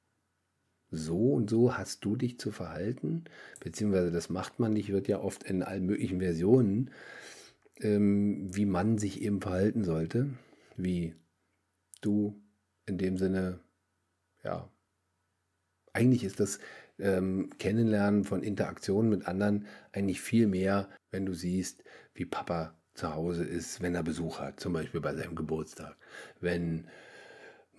[0.89, 3.23] So und so hast du dich zu verhalten,
[3.61, 6.91] beziehungsweise das macht man nicht, wird ja oft in allen möglichen Versionen,
[7.77, 10.29] ähm, wie man sich eben verhalten sollte,
[10.75, 11.15] wie
[12.01, 12.41] du
[12.85, 13.61] in dem Sinne,
[14.43, 14.69] ja,
[15.93, 16.59] eigentlich ist das
[16.99, 23.13] ähm, Kennenlernen von Interaktionen mit anderen eigentlich viel mehr, wenn du siehst, wie Papa zu
[23.13, 25.95] Hause ist, wenn er Besuch hat, zum Beispiel bei seinem Geburtstag,
[26.41, 26.87] wenn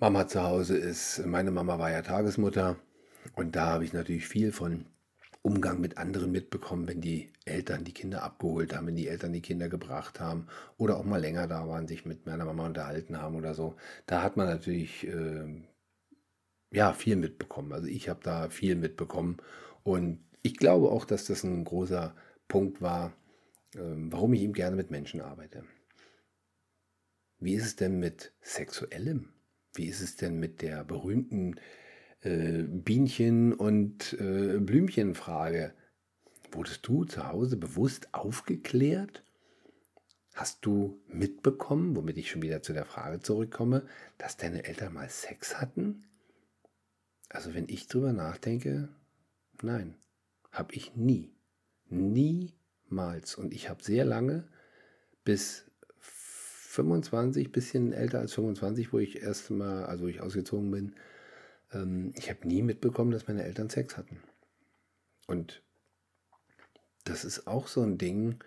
[0.03, 1.25] Mama zu Hause ist.
[1.27, 2.77] Meine Mama war ja Tagesmutter
[3.37, 4.87] und da habe ich natürlich viel von
[5.43, 9.43] Umgang mit anderen mitbekommen, wenn die Eltern die Kinder abgeholt haben, wenn die Eltern die
[9.43, 13.37] Kinder gebracht haben oder auch mal länger da waren, sich mit meiner Mama unterhalten haben
[13.37, 13.77] oder so.
[14.07, 15.63] Da hat man natürlich äh,
[16.73, 17.73] ja viel mitbekommen.
[17.73, 19.37] Also ich habe da viel mitbekommen
[19.85, 22.13] und ich glaube auch, dass das ein großer
[22.49, 23.13] Punkt war,
[23.77, 25.63] äh, warum ich eben gerne mit Menschen arbeite.
[27.39, 29.33] Wie ist es denn mit Sexuellem?
[29.75, 31.57] Wie ist es denn mit der berühmten
[32.21, 35.75] äh, Bienchen- und äh, Blümchenfrage?
[36.51, 39.25] Wurdest du zu Hause bewusst aufgeklärt?
[40.35, 43.87] Hast du mitbekommen, womit ich schon wieder zu der Frage zurückkomme,
[44.19, 46.05] dass deine Eltern mal Sex hatten?
[47.29, 48.89] Also wenn ich drüber nachdenke,
[49.63, 49.95] nein,
[50.51, 51.35] habe ich nie.
[51.89, 53.35] Niemals.
[53.35, 54.49] Und ich habe sehr lange,
[55.25, 55.67] bis
[56.73, 60.95] 25, bisschen älter als 25, wo ich erst mal, also wo ich ausgezogen bin,
[61.73, 64.23] ähm, ich habe nie mitbekommen, dass meine Eltern Sex hatten.
[65.27, 65.63] Und
[67.05, 68.43] das ist auch so ein Ding,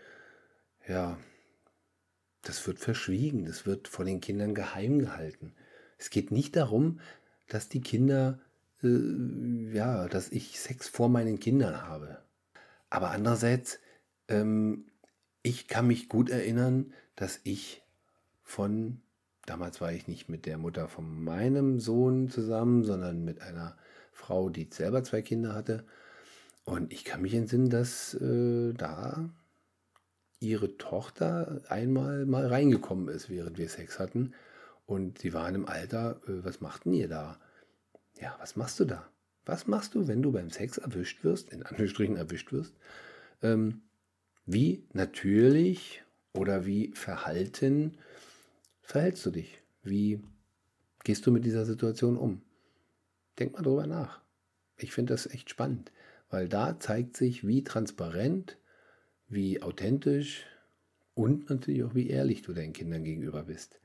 [0.88, 1.20] ja,
[2.42, 5.54] das wird verschwiegen, das wird vor den Kindern geheim gehalten.
[6.00, 7.00] Es geht nicht darum,
[7.48, 8.40] dass die Kinder,
[8.82, 12.24] äh, ja, dass ich Sex vor meinen Kindern habe.
[12.90, 13.80] Aber andererseits,
[14.30, 14.90] ähm,
[15.44, 17.85] ich kann mich gut erinnern, dass ich
[18.46, 19.02] von,
[19.46, 23.76] damals war ich nicht mit der Mutter von meinem Sohn zusammen, sondern mit einer
[24.14, 25.84] Frau, die selber zwei Kinder hatte.
[26.64, 29.30] Und ich kann mich entsinnen, dass äh, da
[30.40, 34.34] ihre Tochter einmal mal reingekommen ist, während wir Sex hatten.
[34.86, 37.40] Und sie waren im Alter, äh, was machten ihr da?
[38.22, 39.10] Ja, was machst du da?
[39.46, 42.74] Was machst du, wenn du beim Sex erwischt wirst, in Anführungsstrichen erwischt wirst?
[43.42, 43.82] Ähm,
[44.46, 46.04] wie natürlich
[46.34, 47.98] Oder wie verhalten
[48.86, 49.62] verhältst du dich?
[49.84, 50.22] Wie
[51.04, 52.42] gehst du mit dieser Situation um?
[53.40, 54.22] Denk mal drüber nach.
[54.78, 55.92] Ich finde das echt spannend,
[56.30, 58.58] weil da zeigt sich, wie transparent,
[59.28, 60.46] wie authentisch
[61.14, 63.80] und natürlich auch, wie ehrlich du deinen Kindern gegenüber bist.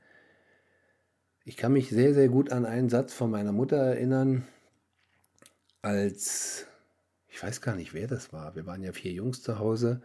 [1.43, 4.47] Ich kann mich sehr, sehr gut an einen Satz von meiner Mutter erinnern,
[5.81, 6.67] als,
[7.27, 8.55] ich weiß gar nicht, wer das war.
[8.55, 10.01] Wir waren ja vier Jungs zu Hause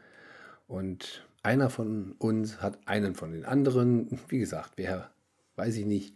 [0.67, 5.11] und einer von uns hat einen von den anderen, wie gesagt, wer,
[5.55, 6.15] weiß ich nicht,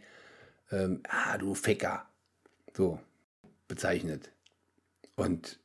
[0.70, 2.06] ähm, ah, du Ficker,
[2.76, 3.00] so
[3.68, 4.32] bezeichnet.
[5.16, 5.58] Und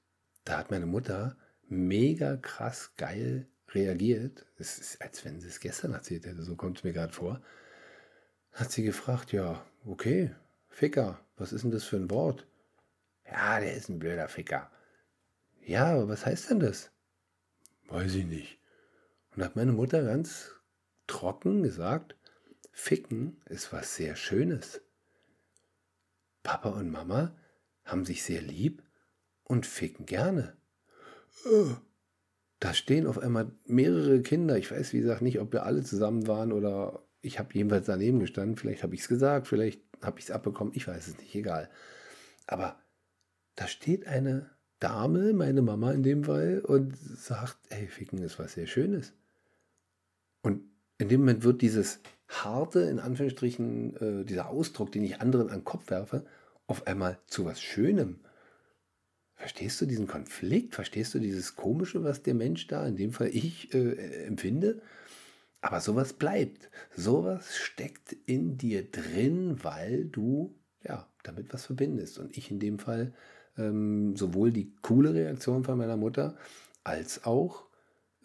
[0.43, 1.36] da hat meine Mutter
[1.67, 4.45] mega krass geil reagiert.
[4.58, 7.41] Es ist, als wenn sie es gestern erzählt hätte, so kommt es mir gerade vor
[8.56, 10.32] hat sie gefragt, ja, okay,
[10.69, 12.47] Ficker, was ist denn das für ein Wort?
[13.30, 14.71] Ja, der ist ein blöder Ficker.
[15.62, 16.89] Ja, aber was heißt denn das?
[17.88, 18.58] Weiß ich nicht.
[19.36, 20.52] Und hat meine Mutter ganz
[21.08, 22.15] trocken gesagt,
[22.71, 24.82] Ficken ist was sehr Schönes.
[26.43, 27.36] Papa und Mama
[27.84, 28.84] haben sich sehr lieb
[29.43, 30.56] und ficken gerne.
[32.60, 34.58] Da stehen auf einmal mehrere Kinder.
[34.58, 38.19] Ich weiß, wie gesagt, nicht, ob wir alle zusammen waren oder ich habe jedenfalls daneben
[38.19, 41.34] gestanden, vielleicht habe ich es gesagt, vielleicht habe ich es abbekommen, ich weiß es nicht,
[41.34, 41.69] egal.
[42.45, 42.80] Aber
[43.56, 48.54] da steht eine Dame, meine Mama in dem Fall, und sagt, hey, Ficken ist was
[48.54, 49.13] sehr Schönes.
[50.46, 50.62] Und
[51.00, 55.60] in dem Moment wird dieses harte, in Anführungsstrichen, äh, dieser Ausdruck, den ich anderen an
[55.60, 56.24] den Kopf werfe,
[56.68, 58.20] auf einmal zu was Schönem.
[59.34, 60.76] Verstehst du diesen Konflikt?
[60.76, 64.84] Verstehst du dieses Komische, was der Mensch da, in dem Fall ich, äh, empfinde?
[65.62, 66.70] Aber sowas bleibt.
[66.96, 72.20] Sowas steckt in dir drin, weil du ja damit was verbindest.
[72.20, 73.14] Und ich in dem Fall
[73.58, 76.38] ähm, sowohl die coole Reaktion von meiner Mutter
[76.84, 77.66] als auch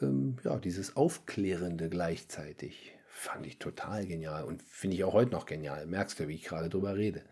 [0.03, 2.95] ähm, ja, dieses Aufklärende gleichzeitig.
[3.09, 5.87] Fand ich total genial und finde ich auch heute noch genial.
[5.87, 7.23] Merkst du, wie ich gerade drüber rede.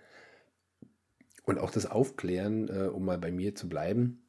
[1.44, 4.22] Und auch das Aufklären, äh, um mal bei mir zu bleiben,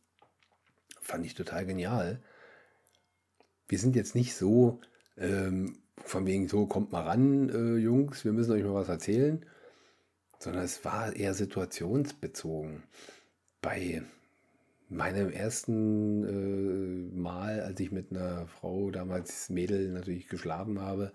[1.01, 2.21] fand ich total genial.
[3.67, 4.79] Wir sind jetzt nicht so
[5.17, 9.45] ähm, von wegen so, kommt mal ran, äh, Jungs, wir müssen euch mal was erzählen,
[10.39, 12.83] sondern es war eher situationsbezogen.
[13.61, 14.01] Bei
[14.89, 21.11] meinem ersten äh, Mal, als ich mit einer Frau, damals Mädel, natürlich geschlafen habe,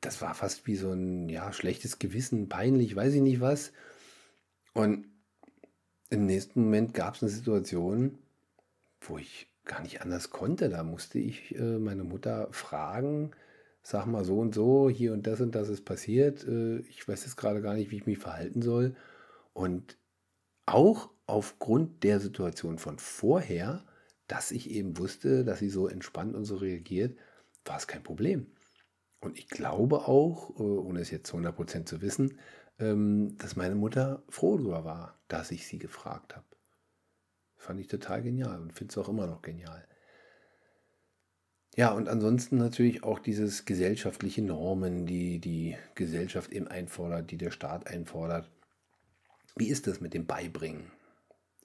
[0.00, 3.72] das war fast wie so ein ja, schlechtes Gewissen, peinlich, weiß ich nicht was.
[4.74, 5.06] Und
[6.10, 8.18] im nächsten Moment gab es eine Situation,
[9.00, 10.68] wo ich gar nicht anders konnte.
[10.68, 13.30] Da musste ich äh, meine Mutter fragen,
[13.82, 16.46] sag mal so und so, hier und das und das ist passiert.
[16.46, 18.94] Äh, ich weiß jetzt gerade gar nicht, wie ich mich verhalten soll.
[19.54, 19.96] Und
[20.66, 23.86] auch aufgrund der Situation von vorher,
[24.28, 27.18] dass ich eben wusste, dass sie so entspannt und so reagiert,
[27.64, 28.46] war es kein Problem.
[29.20, 32.38] Und ich glaube auch, äh, ohne es jetzt zu 100% zu wissen,
[32.78, 36.46] ähm, dass meine Mutter froh darüber war, dass ich sie gefragt habe.
[37.56, 39.86] Fand ich total genial und finde es auch immer noch genial.
[41.76, 47.52] Ja, und ansonsten natürlich auch dieses gesellschaftliche Normen, die die Gesellschaft eben einfordert, die der
[47.52, 48.50] Staat einfordert.
[49.56, 50.90] Wie ist das mit dem Beibringen?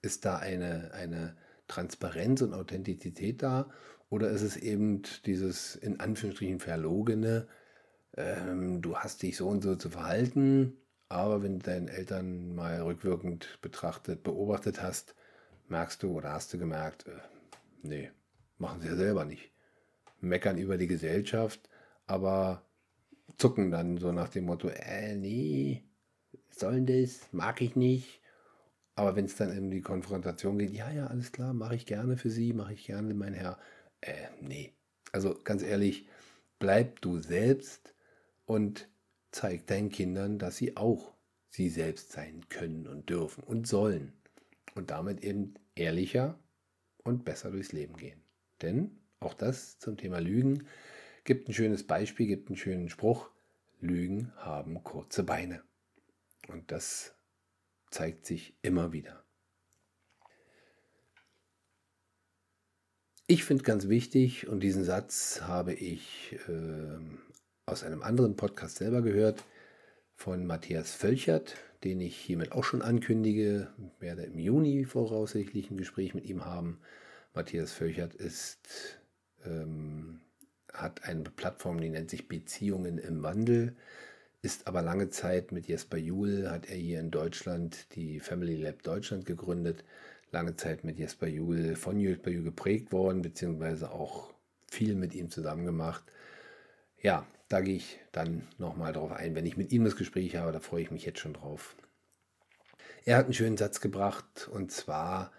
[0.07, 1.35] Ist da eine, eine
[1.67, 3.69] Transparenz und Authentizität da?
[4.09, 7.45] Oder ist es eben dieses in Anführungsstrichen verlogene,
[8.15, 10.77] ähm, du hast dich so und so zu verhalten,
[11.09, 15.13] aber wenn du deinen Eltern mal rückwirkend betrachtet, beobachtet hast,
[15.67, 17.19] merkst du oder hast du gemerkt, äh,
[17.83, 18.09] nee,
[18.59, 19.51] machen sie ja selber nicht.
[20.21, 21.69] Meckern über die Gesellschaft,
[22.05, 22.61] aber
[23.37, 25.83] zucken dann so nach dem Motto, äh, nee,
[26.49, 28.21] sollen das, mag ich nicht.
[28.97, 32.17] Aber wenn es dann in die Konfrontation geht, ja, ja, alles klar, mache ich gerne
[32.17, 33.59] für Sie, mache ich gerne, mein Herr.
[34.01, 34.73] Äh, nee.
[35.11, 36.07] Also ganz ehrlich,
[36.57, 37.93] bleib du selbst
[38.47, 38.89] und
[39.29, 41.13] zeig deinen Kindern, dass sie auch
[41.51, 44.13] sie selbst sein können und dürfen und sollen
[44.73, 46.39] und damit eben ehrlicher
[47.03, 48.19] und besser durchs Leben gehen.
[48.63, 50.65] Denn auch das zum Thema Lügen
[51.23, 53.29] gibt ein schönes Beispiel, gibt einen schönen Spruch.
[53.79, 55.61] Lügen haben kurze Beine.
[56.47, 57.13] Und das
[57.89, 59.23] zeigt sich immer wieder.
[63.29, 66.97] Ich finde ganz wichtig, und diesen Satz habe ich äh,
[67.65, 69.43] aus einem anderen Podcast selber gehört,
[70.15, 73.67] von Matthias Völchert, den ich hiermit auch schon ankündige.
[73.99, 76.79] Werde im Juni voraussichtlich ein Gespräch mit ihm haben.
[77.33, 78.97] Matthias Völchert ist,
[79.45, 80.21] ähm,
[80.73, 83.75] hat eine Plattform, die nennt sich Beziehungen im Wandel,
[84.41, 88.83] ist aber lange Zeit mit Jesper Juhl, hat er hier in Deutschland die Family Lab
[88.83, 89.83] Deutschland gegründet,
[90.31, 94.33] lange Zeit mit Jesper Juhl, von Jesper Juhl geprägt worden, beziehungsweise auch
[94.67, 96.03] viel mit ihm zusammen gemacht.
[97.01, 99.35] Ja, da gehe ich dann nochmal drauf ein.
[99.35, 101.75] Wenn ich mit ihm das Gespräch habe, da freue ich mich jetzt schon drauf.
[103.05, 105.31] Er hat einen schönen Satz gebracht und zwar,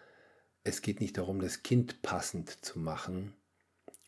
[0.65, 3.35] es geht nicht darum, das Kind passend zu machen,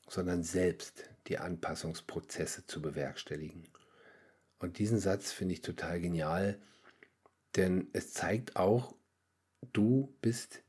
[0.08, 3.68] sondern selbst die Anpassungsprozesse zu bewerkstelligen.
[4.60, 6.60] Und diesen Satz finde ich total genial,
[7.56, 8.94] denn es zeigt auch,
[9.72, 10.62] du bist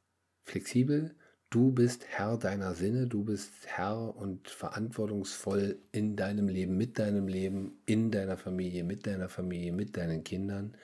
[0.43, 1.13] flexibel,
[1.49, 7.27] du bist Herr deiner Sinne, du bist Herr und verantwortungsvoll in deinem Leben, mit deinem
[7.27, 10.75] Leben, in deiner Familie, mit deiner Familie, mit deinen Kindern.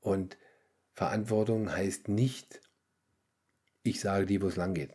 [0.00, 0.36] Und
[0.92, 2.60] Verantwortung heißt nicht,
[3.84, 4.90] ich sage dir, wo es lang geht.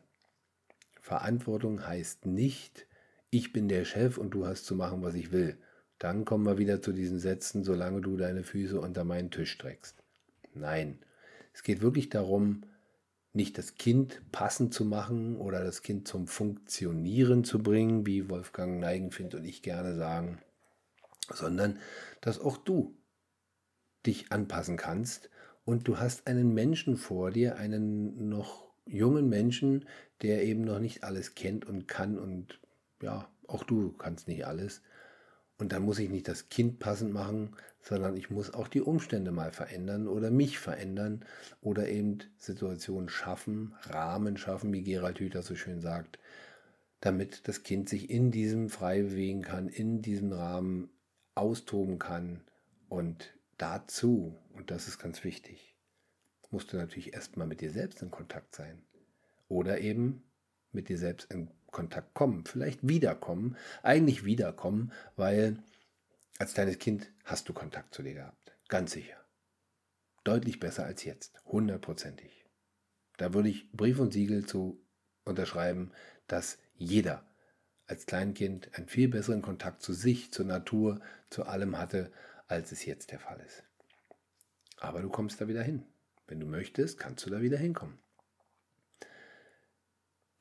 [1.00, 2.88] Verantwortung heißt nicht,
[3.30, 5.58] ich bin der Chef und du hast zu machen, was ich will.
[6.02, 10.02] Dann kommen wir wieder zu diesen Sätzen, solange du deine Füße unter meinen Tisch streckst.
[10.56, 10.98] Nein,
[11.54, 12.64] es geht wirklich darum,
[13.34, 18.80] nicht das Kind passend zu machen oder das Kind zum Funktionieren zu bringen, wie Wolfgang
[18.80, 20.40] Neigenfind und ich gerne sagen,
[21.32, 21.78] sondern
[22.20, 22.98] dass auch du
[24.04, 25.30] dich anpassen kannst
[25.66, 29.86] und du hast einen Menschen vor dir, einen noch jungen Menschen,
[30.24, 32.60] der eben noch nicht alles kennt und kann und
[33.04, 34.82] ja, auch du kannst nicht alles.
[35.62, 39.32] Und dann muss ich nicht das Kind passend machen, sondern ich muss auch die Umstände
[39.32, 41.24] mal verändern oder mich verändern
[41.62, 46.18] oder eben Situationen schaffen, Rahmen schaffen, wie Gerald Hüther so schön sagt,
[47.00, 50.90] damit das Kind sich in diesem frei bewegen kann, in diesem Rahmen
[51.36, 52.42] austoben kann.
[52.90, 55.76] Und dazu, und das ist ganz wichtig,
[56.50, 58.82] musst du natürlich erstmal mit dir selbst in Kontakt sein.
[59.48, 60.24] Oder eben
[60.72, 65.58] mit dir selbst in Kontakt kommen, vielleicht wiederkommen, eigentlich wiederkommen, weil
[66.38, 68.54] als kleines Kind hast du Kontakt zu dir gehabt.
[68.68, 69.18] Ganz sicher.
[70.24, 71.42] Deutlich besser als jetzt.
[71.46, 72.46] Hundertprozentig.
[73.18, 74.86] Da würde ich Brief und Siegel zu
[75.24, 75.92] unterschreiben,
[76.28, 77.26] dass jeder
[77.88, 82.12] als Kleinkind einen viel besseren Kontakt zu sich, zur Natur, zu allem hatte,
[82.48, 83.64] als es jetzt der Fall ist.
[84.78, 85.86] Aber du kommst da wieder hin.
[86.28, 88.00] Wenn du möchtest, kannst du da wieder hinkommen.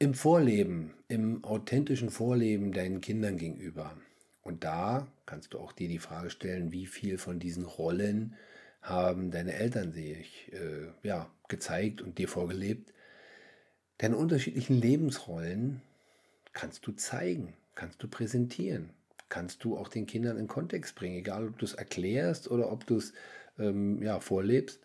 [0.02, 3.98] Im Vorleben, im authentischen Vorleben deinen Kindern gegenüber
[4.40, 8.34] und da kannst du auch dir die Frage stellen, wie viel von diesen Rollen
[8.80, 12.94] haben deine Eltern sich äh, ja, gezeigt und dir vorgelebt.
[13.98, 15.82] Deine unterschiedlichen Lebensrollen
[16.54, 18.94] kannst du zeigen, kannst du präsentieren,
[19.28, 22.86] kannst du auch den Kindern in Kontext bringen, egal ob du es erklärst oder ob
[22.86, 23.12] du es
[23.58, 24.80] ähm, ja, vorlebst.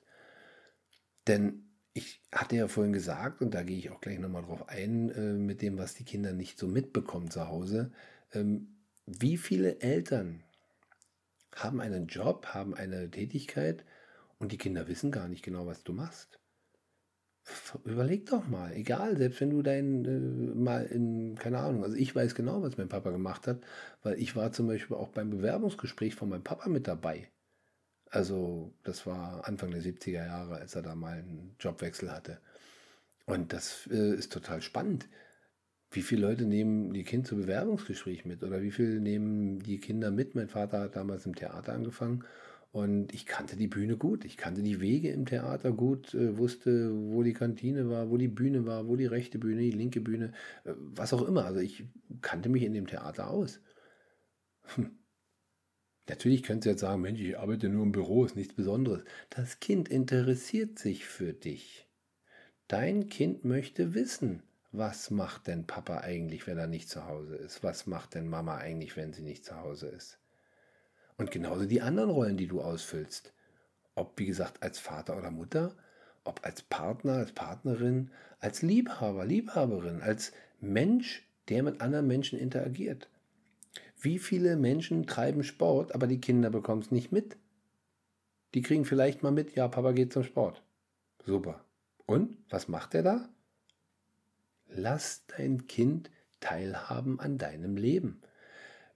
[1.26, 5.10] Denn ich hatte ja vorhin gesagt, und da gehe ich auch gleich nochmal drauf ein,
[5.10, 7.92] äh, mit dem, was die Kinder nicht so mitbekommen zu Hause.
[8.34, 8.76] Ähm,
[9.08, 10.44] wie viele Eltern
[11.56, 13.84] haben einen Job, haben eine Tätigkeit
[14.38, 16.40] und die Kinder wissen gar nicht genau, was du machst?
[17.86, 22.16] Überleg doch mal, egal, selbst wenn du dein äh, mal in, keine Ahnung, also ich
[22.16, 23.62] weiß genau, was mein Papa gemacht hat,
[24.04, 27.30] weil ich war zum Beispiel auch beim Bewerbungsgespräch von meinem Papa mit dabei.
[28.16, 32.40] Also das war Anfang der 70er Jahre, als er da mal einen Jobwechsel hatte.
[33.26, 35.10] Und das äh, ist total spannend.
[35.92, 40.12] Wie viele Leute nehmen die Kinder zu Bewerbungsgespräch mit oder wie viele nehmen die Kinder
[40.12, 40.34] mit?
[40.34, 42.24] Mein Vater hat damals im Theater angefangen
[42.72, 44.24] und ich kannte die Bühne gut.
[44.24, 48.30] Ich kannte die Wege im Theater gut, äh, wusste, wo die Kantine war, wo die
[48.30, 50.32] Bühne war, wo die rechte Bühne, die linke Bühne,
[50.64, 51.44] äh, was auch immer.
[51.46, 51.84] Also ich
[52.22, 53.60] kannte mich in dem Theater aus.
[54.76, 55.05] Hm.
[56.08, 59.04] Natürlich könntest du jetzt sagen, Mensch, ich arbeite nur im Büro, ist nichts Besonderes.
[59.32, 61.88] Das Kind interessiert sich für dich.
[62.68, 67.64] Dein Kind möchte wissen, was macht denn Papa eigentlich, wenn er nicht zu Hause ist?
[67.64, 70.20] Was macht denn Mama eigentlich, wenn sie nicht zu Hause ist?
[71.18, 73.34] Und genauso die anderen Rollen, die du ausfüllst.
[73.96, 75.76] Ob, wie gesagt, als Vater oder Mutter,
[76.26, 83.08] ob als Partner, als Partnerin, als Liebhaber, Liebhaberin, als Mensch, der mit anderen Menschen interagiert.
[84.06, 87.38] Wie viele Menschen treiben Sport, aber die Kinder bekommen es nicht mit?
[88.54, 90.62] Die kriegen vielleicht mal mit, ja, Papa geht zum Sport.
[91.26, 91.66] Super.
[92.06, 93.30] Und was macht er da?
[94.68, 98.22] Lass dein Kind teilhaben an deinem Leben.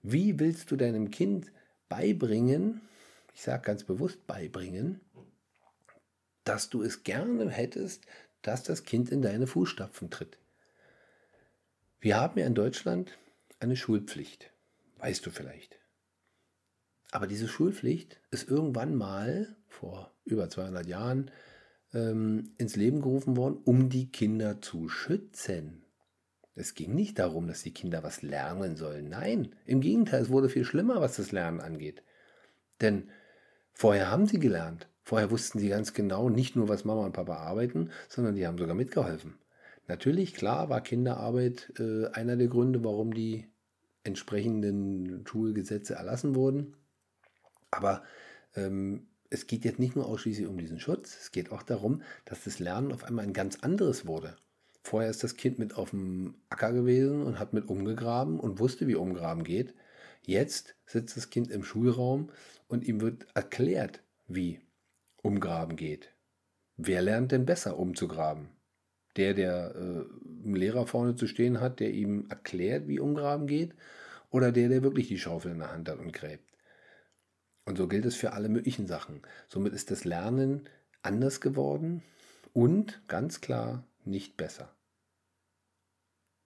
[0.00, 1.50] Wie willst du deinem Kind
[1.88, 2.80] beibringen,
[3.34, 5.00] ich sage ganz bewusst beibringen,
[6.44, 8.06] dass du es gerne hättest,
[8.42, 10.38] dass das Kind in deine Fußstapfen tritt?
[11.98, 13.18] Wir haben ja in Deutschland
[13.58, 14.52] eine Schulpflicht,
[15.00, 15.78] weißt du vielleicht.
[17.12, 21.30] Aber diese Schulpflicht ist irgendwann mal vor über 200 Jahren
[21.92, 25.84] ähm, ins Leben gerufen worden, um die Kinder zu schützen.
[26.54, 29.08] Es ging nicht darum, dass die Kinder was lernen sollen.
[29.08, 32.02] Nein, im Gegenteil, es wurde viel schlimmer, was das Lernen angeht.
[32.80, 33.10] Denn
[33.72, 34.88] vorher haben sie gelernt.
[35.02, 38.58] Vorher wussten sie ganz genau nicht nur, was Mama und Papa arbeiten, sondern die haben
[38.58, 39.38] sogar mitgeholfen.
[39.88, 43.48] Natürlich, klar, war Kinderarbeit äh, einer der Gründe, warum die
[44.04, 46.76] entsprechenden Schulgesetze erlassen wurden.
[47.70, 48.02] Aber
[48.54, 52.44] ähm, es geht jetzt nicht nur ausschließlich um diesen Schutz, es geht auch darum, dass
[52.44, 54.36] das Lernen auf einmal ein ganz anderes wurde.
[54.82, 58.88] Vorher ist das Kind mit auf dem Acker gewesen und hat mit umgegraben und wusste,
[58.88, 59.74] wie umgraben geht.
[60.22, 62.30] Jetzt sitzt das Kind im Schulraum
[62.66, 64.60] und ihm wird erklärt, wie
[65.22, 66.14] umgraben geht.
[66.76, 68.48] Wer lernt denn besser umzugraben?
[69.20, 73.74] Der, der äh, einen Lehrer vorne zu stehen hat, der ihm erklärt, wie umgraben geht,
[74.30, 76.50] oder der, der wirklich die Schaufel in der Hand hat und gräbt?
[77.66, 79.20] Und so gilt es für alle möglichen Sachen.
[79.46, 80.70] Somit ist das Lernen
[81.02, 82.02] anders geworden
[82.54, 84.74] und ganz klar nicht besser.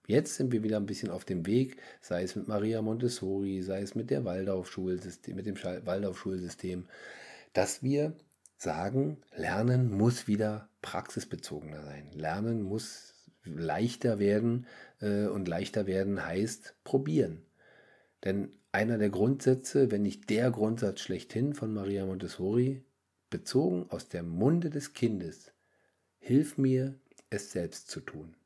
[0.09, 3.83] Jetzt sind wir wieder ein bisschen auf dem Weg, sei es mit Maria Montessori, sei
[3.83, 6.89] es mit der Waldorf-Schulsystem, mit dem Waldorf-Schulsystem,
[7.53, 8.14] dass wir
[8.57, 12.11] sagen, Lernen muss wieder praxisbezogener sein.
[12.12, 14.66] Lernen muss leichter werden
[15.01, 17.43] äh, und leichter werden heißt probieren.
[18.22, 22.85] Denn einer der Grundsätze, wenn nicht der Grundsatz schlechthin von Maria Montessori,
[23.30, 25.53] bezogen aus dem Munde des Kindes,
[26.18, 26.99] hilf mir,
[27.30, 28.37] es selbst zu tun.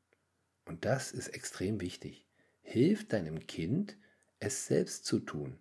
[0.65, 2.25] Und das ist extrem wichtig.
[2.61, 3.97] Hilf deinem Kind,
[4.39, 5.59] es selbst zu tun.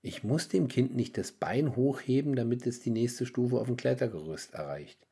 [0.00, 3.76] Ich muss dem Kind nicht das Bein hochheben, damit es die nächste Stufe auf dem
[3.76, 5.07] Klettergerüst erreicht.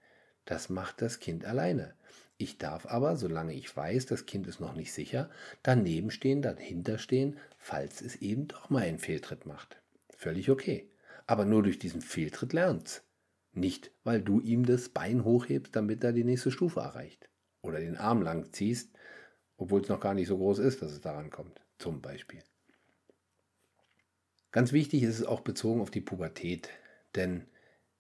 [0.47, 1.94] Das macht das Kind alleine.
[2.38, 5.30] Ich darf aber, solange ich weiß, das Kind ist noch nicht sicher,
[5.62, 9.76] daneben stehen, dahinter stehen, falls es eben doch mal einen Fehltritt macht.
[10.16, 10.88] Völlig okay.
[11.26, 13.03] Aber nur durch diesen Fehltritt lernt's.
[13.53, 17.28] Nicht, weil du ihm das Bein hochhebst, damit er die nächste Stufe erreicht.
[17.62, 18.90] Oder den Arm lang ziehst,
[19.57, 22.42] obwohl es noch gar nicht so groß ist, dass es daran kommt, zum Beispiel.
[24.53, 26.68] Ganz wichtig ist es auch bezogen auf die Pubertät,
[27.14, 27.47] denn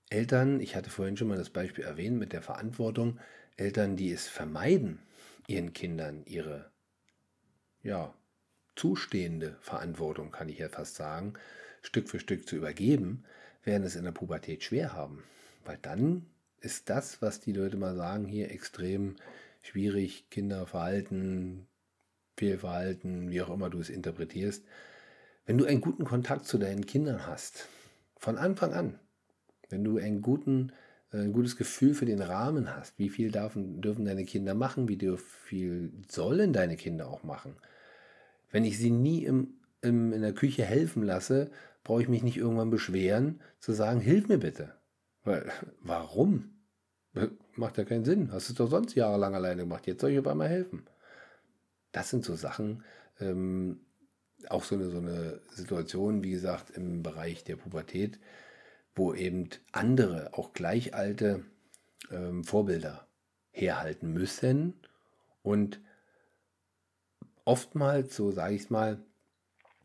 [0.08, 3.18] Eltern, ich hatte vorhin schon mal das Beispiel erwähnt mit der Verantwortung,
[3.56, 5.00] Eltern, die es vermeiden,
[5.48, 6.70] ihren Kindern ihre
[7.82, 8.14] ja,
[8.76, 11.34] zustehende Verantwortung, kann ich ja fast sagen,
[11.82, 13.24] Stück für Stück zu übergeben,
[13.64, 15.24] werden es in der Pubertät schwer haben.
[15.64, 16.26] Weil dann
[16.60, 19.16] ist das, was die Leute mal sagen, hier extrem
[19.62, 21.66] schwierig, Kinderverhalten,
[22.36, 24.64] Fehlverhalten, wie auch immer du es interpretierst.
[25.46, 27.68] Wenn du einen guten Kontakt zu deinen Kindern hast,
[28.16, 28.98] von Anfang an,
[29.68, 30.72] wenn du einen guten,
[31.12, 34.88] äh, ein gutes Gefühl für den Rahmen hast, wie viel dürfen, dürfen deine Kinder machen,
[34.88, 37.56] wie viel sollen deine Kinder auch machen.
[38.50, 41.50] Wenn ich sie nie im, im, in der Küche helfen lasse,
[41.84, 44.74] brauche ich mich nicht irgendwann beschweren, zu sagen, hilf mir bitte.
[45.24, 45.50] Weil,
[45.80, 46.52] warum?
[47.54, 48.30] Macht ja keinen Sinn.
[48.32, 49.86] Hast es doch sonst jahrelang alleine gemacht.
[49.86, 50.84] Jetzt soll ich auf einmal helfen.
[51.92, 52.84] Das sind so Sachen,
[53.20, 53.80] ähm,
[54.50, 58.18] auch so eine, so eine Situation, wie gesagt, im Bereich der Pubertät,
[58.96, 61.44] wo eben andere, auch gleich alte
[62.10, 63.06] ähm, Vorbilder
[63.52, 64.74] herhalten müssen.
[65.42, 65.80] Und
[67.44, 68.98] oftmals, so sage ich es mal,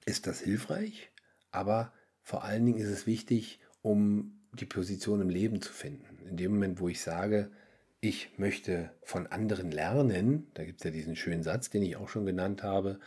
[0.05, 1.11] ist das hilfreich,
[1.51, 1.93] aber
[2.23, 6.25] vor allen Dingen ist es wichtig, um die Position im Leben zu finden.
[6.27, 7.51] In dem Moment, wo ich sage,
[7.99, 12.09] ich möchte von anderen lernen, da gibt es ja diesen schönen Satz, den ich auch
[12.09, 12.99] schon genannt habe,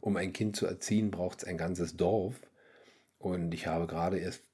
[0.00, 2.40] um ein Kind zu erziehen, braucht es ein ganzes Dorf.
[3.18, 4.47] Und ich habe gerade erst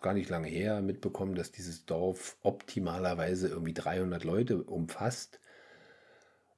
[0.00, 5.40] gar nicht lange her mitbekommen, dass dieses Dorf optimalerweise irgendwie 300 Leute umfasst.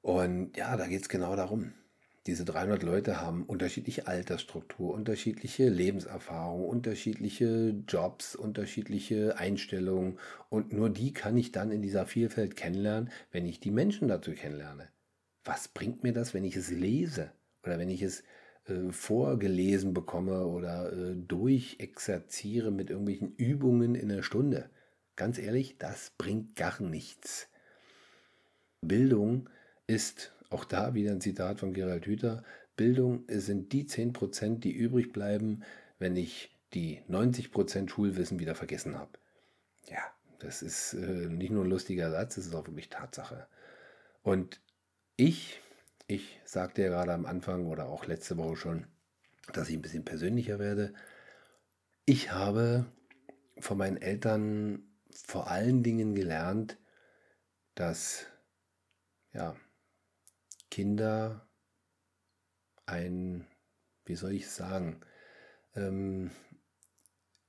[0.02, 1.72] Und ja, da geht es genau darum.
[2.28, 10.18] Diese 300 Leute haben unterschiedliche Altersstruktur, unterschiedliche Lebenserfahrung, unterschiedliche Jobs, unterschiedliche Einstellungen.
[10.50, 14.32] Und nur die kann ich dann in dieser Vielfalt kennenlernen, wenn ich die Menschen dazu
[14.32, 14.88] kennenlerne.
[15.42, 17.32] Was bringt mir das, wenn ich es lese
[17.62, 18.22] oder wenn ich es
[18.68, 24.70] äh, vorgelesen bekomme oder äh, durchexerziere mit irgendwelchen Übungen in der Stunde.
[25.16, 27.48] Ganz ehrlich, das bringt gar nichts.
[28.80, 29.48] Bildung
[29.86, 32.44] ist, auch da wieder ein Zitat von Gerald Hüther,
[32.76, 35.64] Bildung sind die 10%, die übrig bleiben,
[35.98, 39.18] wenn ich die 90% Schulwissen wieder vergessen habe.
[39.90, 40.02] Ja,
[40.38, 43.48] das ist äh, nicht nur ein lustiger Satz, das ist auch wirklich Tatsache.
[44.22, 44.60] Und
[45.16, 45.60] ich
[46.08, 48.86] ich sagte ja gerade am Anfang oder auch letzte Woche schon,
[49.52, 50.94] dass ich ein bisschen persönlicher werde.
[52.06, 52.86] Ich habe
[53.58, 54.82] von meinen Eltern
[55.12, 56.78] vor allen Dingen gelernt,
[57.74, 58.26] dass
[59.32, 59.54] ja,
[60.70, 61.46] Kinder
[62.86, 63.46] ein,
[64.06, 65.00] wie soll ich sagen,
[65.74, 66.30] ähm,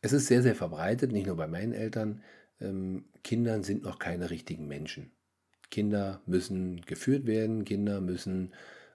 [0.01, 2.23] es ist sehr, sehr verbreitet, nicht nur bei meinen Eltern,
[2.59, 5.13] ähm, Kindern sind noch keine richtigen Menschen.
[5.69, 8.53] Kinder müssen geführt werden, Kinder müssen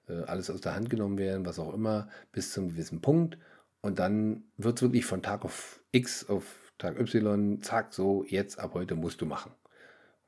[0.08, 3.38] äh, alles aus der Hand genommen werden, was auch immer, bis zu einem gewissen Punkt.
[3.80, 8.58] Und dann wird es wirklich von Tag auf X auf Tag Y, zack, so, jetzt
[8.58, 9.52] ab heute musst du machen.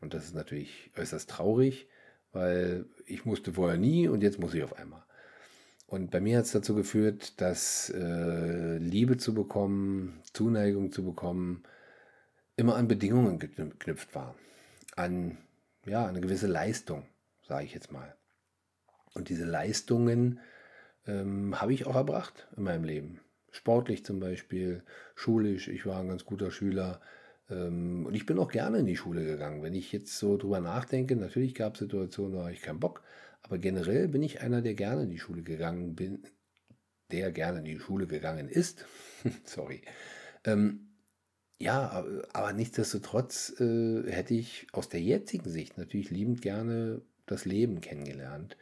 [0.00, 1.88] Und das ist natürlich äußerst traurig,
[2.32, 5.02] weil ich musste vorher nie und jetzt muss ich auf einmal.
[5.86, 11.62] Und bei mir hat es dazu geführt, dass äh, Liebe zu bekommen, Zuneigung zu bekommen,
[12.56, 14.34] immer an Bedingungen geknüpft war.
[14.96, 15.38] An
[15.86, 17.06] ja, eine gewisse Leistung,
[17.46, 18.16] sage ich jetzt mal.
[19.14, 20.40] Und diese Leistungen
[21.06, 23.20] ähm, habe ich auch erbracht in meinem Leben.
[23.50, 24.82] Sportlich zum Beispiel,
[25.14, 27.00] schulisch, ich war ein ganz guter Schüler.
[27.48, 29.62] Ähm, und ich bin auch gerne in die Schule gegangen.
[29.62, 33.02] Wenn ich jetzt so drüber nachdenke, natürlich gab es Situationen, da habe ich keinen Bock.
[33.42, 36.24] Aber generell bin ich einer, der gerne in die Schule gegangen bin,
[37.12, 38.84] der gerne in die Schule gegangen ist.
[39.44, 39.82] Sorry.
[40.44, 40.95] Ähm,
[41.58, 47.80] ja, aber nichtsdestotrotz äh, hätte ich aus der jetzigen Sicht natürlich liebend gerne das Leben
[47.80, 48.56] kennengelernt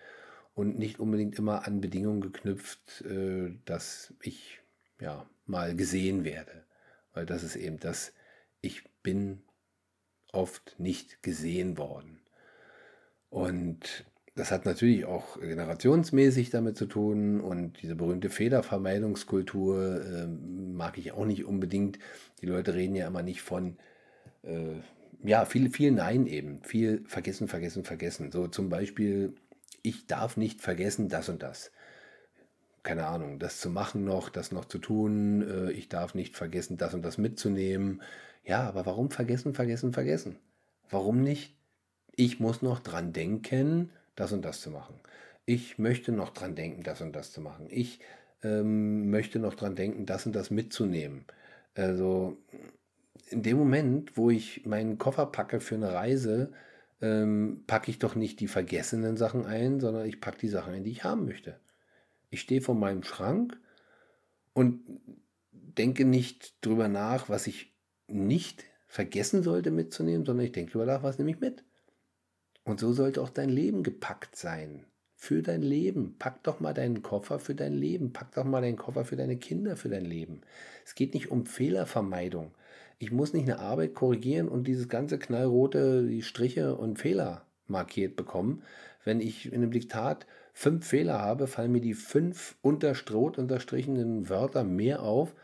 [0.54, 4.60] und nicht unbedingt immer an Bedingungen geknüpft, äh, dass ich
[5.00, 6.64] ja mal gesehen werde.
[7.12, 8.12] Weil das ist eben das,
[8.60, 9.42] ich bin
[10.32, 12.20] oft nicht gesehen worden.
[13.28, 20.98] Und das hat natürlich auch generationsmäßig damit zu tun und diese berühmte Fehlervermeidungskultur äh, mag
[20.98, 22.00] ich auch nicht unbedingt.
[22.40, 23.76] Die Leute reden ja immer nicht von,
[24.42, 24.74] äh,
[25.22, 28.32] ja, viel, viel Nein eben, viel vergessen, vergessen, vergessen.
[28.32, 29.34] So zum Beispiel,
[29.82, 31.70] ich darf nicht vergessen das und das.
[32.82, 35.42] Keine Ahnung, das zu machen noch, das noch zu tun.
[35.48, 38.02] Äh, ich darf nicht vergessen, das und das mitzunehmen.
[38.44, 40.38] Ja, aber warum vergessen, vergessen, vergessen?
[40.90, 41.56] Warum nicht?
[42.16, 44.94] Ich muss noch dran denken, das und das zu machen.
[45.46, 47.66] Ich möchte noch dran denken, das und das zu machen.
[47.70, 48.00] Ich
[48.42, 51.24] ähm, möchte noch dran denken, das und das mitzunehmen.
[51.74, 52.38] Also
[53.30, 56.52] in dem Moment, wo ich meinen Koffer packe für eine Reise,
[57.00, 60.84] ähm, packe ich doch nicht die vergessenen Sachen ein, sondern ich packe die Sachen ein,
[60.84, 61.58] die ich haben möchte.
[62.30, 63.58] Ich stehe vor meinem Schrank
[64.52, 64.80] und
[65.52, 67.72] denke nicht drüber nach, was ich
[68.06, 71.64] nicht vergessen sollte mitzunehmen, sondern ich denke drüber nach, was nehme ich mit.
[72.64, 74.84] Und so sollte auch dein Leben gepackt sein.
[75.14, 76.16] Für dein Leben.
[76.18, 78.12] Pack doch mal deinen Koffer für dein Leben.
[78.12, 80.42] Pack doch mal deinen Koffer für deine Kinder, für dein Leben.
[80.84, 82.52] Es geht nicht um Fehlervermeidung.
[82.98, 88.16] Ich muss nicht eine Arbeit korrigieren und dieses ganze knallrote, die Striche und Fehler markiert
[88.16, 88.62] bekommen.
[89.04, 94.64] Wenn ich in einem Diktat fünf Fehler habe, fallen mir die fünf unterstrot unterstrichenen Wörter
[94.64, 95.34] mehr auf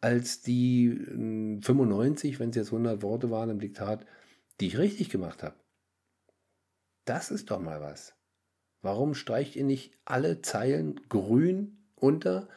[0.00, 4.04] als die 95, hm, wenn es jetzt 100 Worte waren im Diktat,
[4.60, 5.54] die ich richtig gemacht habe.
[7.04, 8.14] Das ist doch mal was.
[8.82, 12.48] Warum streicht ihr nicht alle Zeilen grün unter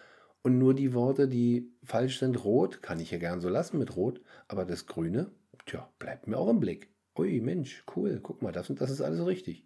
[0.41, 2.82] und nur die Worte, die falsch sind, rot?
[2.82, 5.32] Kann ich ja gern so lassen mit rot, aber das Grüne,
[5.66, 6.89] tja, bleibt mir auch im Blick.
[7.18, 9.66] Ui, Mensch, cool, guck mal, das und das ist alles richtig.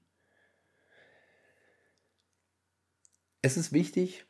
[3.42, 4.26] Es ist wichtig,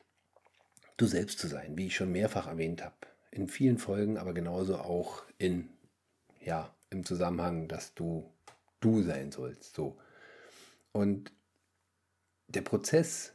[0.97, 2.95] du selbst zu sein, wie ich schon mehrfach erwähnt habe.
[3.31, 5.69] In vielen Folgen, aber genauso auch in,
[6.39, 8.31] ja, im Zusammenhang, dass du
[8.79, 9.75] du sein sollst.
[9.75, 9.97] So.
[10.91, 11.31] Und
[12.47, 13.33] der Prozess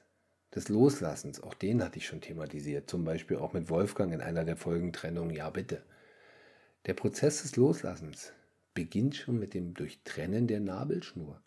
[0.55, 4.45] des Loslassens, auch den hatte ich schon thematisiert, zum Beispiel auch mit Wolfgang in einer
[4.45, 5.85] der Folgen Trennung, ja bitte.
[6.87, 8.33] Der Prozess des Loslassens
[8.75, 11.43] beginnt schon mit dem Durchtrennen der Nabelschnur.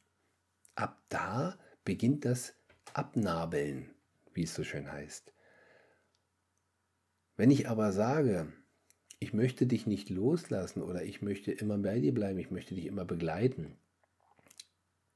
[0.75, 2.53] Ab da beginnt das
[2.93, 3.89] Abnabeln,
[4.33, 5.33] wie es so schön heißt.
[7.37, 8.51] Wenn ich aber sage,
[9.19, 12.85] ich möchte dich nicht loslassen oder ich möchte immer bei dir bleiben, ich möchte dich
[12.85, 13.77] immer begleiten,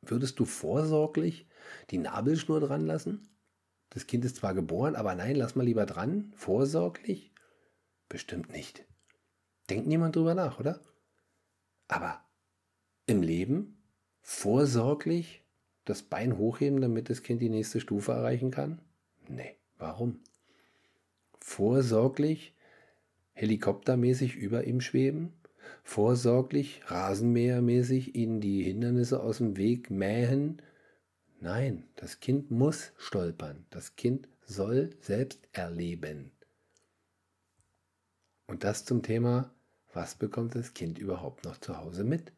[0.06, 1.47] Würdest du vorsorglich
[1.89, 3.28] die Nabelschnur dran lassen?
[3.89, 6.34] Das Kind ist zwar geboren, aber nein, lass mal lieber dran.
[6.36, 7.32] Vorsorglich?
[8.10, 8.86] Bestimmt nicht.
[9.70, 10.82] Denkt niemand drüber nach, oder?
[11.88, 12.22] Aber
[13.06, 13.78] im Leben
[14.22, 15.43] vorsorglich
[15.86, 18.82] das Bein hochheben, damit das Kind die nächste Stufe erreichen kann?
[19.28, 20.22] Nee, warum?
[21.39, 22.56] Vorsorglich
[23.34, 25.34] helikoptermäßig über ihm schweben?
[25.84, 30.61] Vorsorglich, rasenmähermäßig ihnen die Hindernisse aus dem Weg mähen.
[31.39, 33.65] Nein, das Kind muss stolpern.
[33.69, 36.31] Das Kind soll selbst erleben.
[38.47, 39.53] Und das zum Thema,
[39.93, 42.31] was bekommt das Kind überhaupt noch zu Hause mit?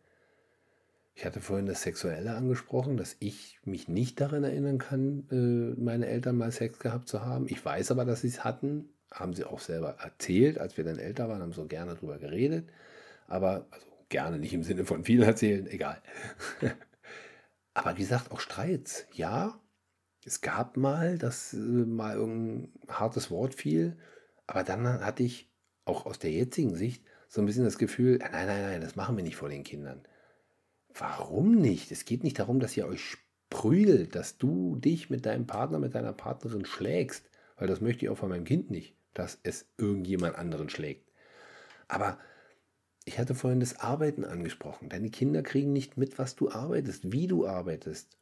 [1.14, 6.08] Ich hatte vorhin das Sexuelle angesprochen, dass ich mich nicht daran erinnern kann, äh, meine
[6.08, 7.48] Eltern mal Sex gehabt zu haben.
[7.48, 8.90] Ich weiß aber, dass sie es hatten.
[9.12, 12.66] Haben sie auch selber erzählt, als wir dann älter waren, haben so gerne darüber geredet
[13.28, 16.02] aber also gerne nicht im Sinne von viel erzählen, egal.
[17.74, 19.60] aber wie gesagt, auch Streits, ja.
[20.26, 23.98] Es gab mal, dass äh, mal irgendein hartes Wort fiel,
[24.48, 25.52] aber dann hatte ich
[25.86, 29.18] auch aus der jetzigen Sicht so ein bisschen das Gefühl, nein, nein, nein, das machen
[29.18, 30.02] wir nicht vor den Kindern.
[30.94, 31.92] Warum nicht?
[31.92, 33.18] Es geht nicht darum, dass ihr euch
[33.50, 38.10] prügelt, dass du dich mit deinem Partner, mit deiner Partnerin schlägst, weil das möchte ich
[38.10, 41.12] auch von meinem Kind nicht, dass es irgendjemand anderen schlägt.
[41.88, 42.18] Aber
[43.06, 44.90] ich hatte vorhin das Arbeiten angesprochen.
[44.90, 48.18] Deine Kinder kriegen nicht mit, was du arbeitest, wie du arbeitest,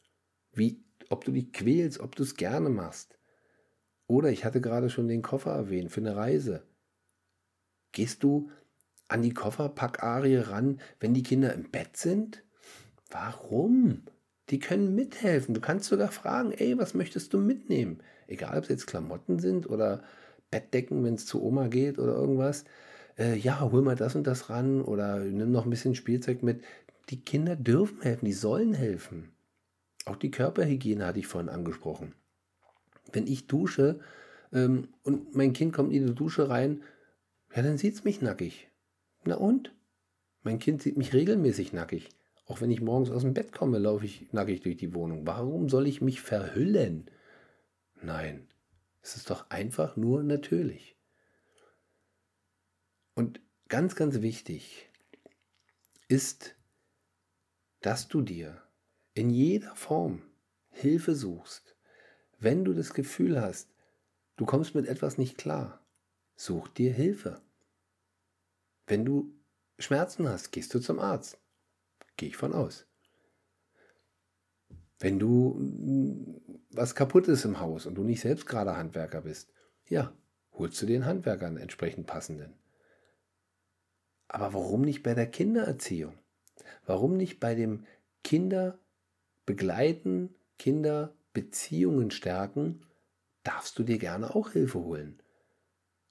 [0.52, 3.18] wie, ob du dich quälst, ob du es gerne machst
[4.08, 6.68] Oder ich hatte gerade schon den Koffer erwähnt für eine Reise.
[7.94, 8.52] Gehst du
[9.08, 12.44] an die Kofferpackarie ran, wenn die Kinder im Bett sind?
[13.10, 14.04] Warum?
[14.50, 15.54] Die können mithelfen.
[15.54, 18.02] Du kannst sogar fragen, ey, was möchtest du mitnehmen?
[18.28, 20.04] Egal, ob es jetzt Klamotten sind oder
[20.52, 22.66] Bettdecken, wenn es zu Oma geht oder irgendwas.
[23.18, 26.64] Äh, ja, hol mal das und das ran oder nimm noch ein bisschen Spielzeug mit.
[27.09, 29.32] Die Kinder dürfen helfen, die sollen helfen.
[30.05, 32.14] Auch die Körperhygiene hatte ich vorhin angesprochen.
[33.11, 33.99] Wenn ich dusche
[34.51, 36.84] ähm, und mein Kind kommt in die Dusche rein,
[37.55, 38.70] ja, dann sieht es mich nackig.
[39.26, 39.74] Na und?
[40.41, 42.09] Mein Kind sieht mich regelmäßig nackig.
[42.45, 45.26] Auch wenn ich morgens aus dem Bett komme, laufe ich nackig durch die Wohnung.
[45.26, 47.09] Warum soll ich mich verhüllen?
[48.01, 48.47] Nein,
[49.01, 50.93] es ist doch einfach nur natürlich.
[53.16, 54.89] Und ganz, ganz wichtig
[56.07, 56.55] ist,
[57.82, 58.61] dass du dir
[59.14, 60.22] in jeder Form
[60.70, 61.76] Hilfe suchst.
[62.39, 63.70] Wenn du das Gefühl hast,
[64.36, 65.86] du kommst mit etwas nicht klar,
[66.36, 67.41] such dir Hilfe.
[68.88, 69.34] Wenn du
[69.80, 71.38] Schmerzen hast, gehst du zum Arzt.
[72.18, 72.86] Gehe ich von aus.
[74.99, 76.41] Wenn du mm,
[76.72, 79.51] was kaputt ist im Haus und du nicht selbst gerade Handwerker bist,
[79.88, 80.14] ja,
[80.53, 82.53] holst du den Handwerkern entsprechend passenden.
[84.28, 86.13] Aber warum nicht bei der Kindererziehung?
[86.86, 87.86] Warum nicht bei dem
[88.24, 88.78] Kinder
[89.45, 92.82] begleiten, Kinderbeziehungen stärken?
[93.43, 95.19] Darfst du dir gerne auch Hilfe holen.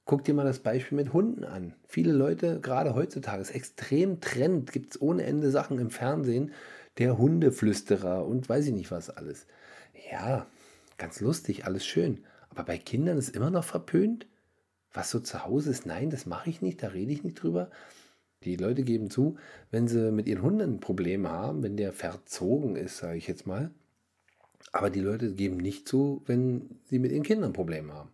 [0.04, 1.74] Guck dir mal das Beispiel mit Hunden an.
[1.86, 6.52] Viele Leute, gerade heutzutage, ist extrem Trend, gibt es ohne Ende Sachen im Fernsehen,
[6.98, 9.46] der Hundeflüsterer und weiß ich nicht was alles.
[10.10, 10.46] Ja,
[10.98, 12.24] ganz lustig, alles schön.
[12.50, 14.26] Aber bei Kindern ist immer noch verpönt.
[14.92, 17.70] Was so zu Hause ist, nein, das mache ich nicht, da rede ich nicht drüber.
[18.45, 19.36] Die Leute geben zu,
[19.70, 23.47] wenn sie mit ihren Hunden ein Problem haben, wenn der verzogen ist, sage ich jetzt
[23.47, 23.70] mal.
[24.72, 28.11] Aber die Leute geben nicht zu, wenn sie mit ihren Kindern Probleme haben.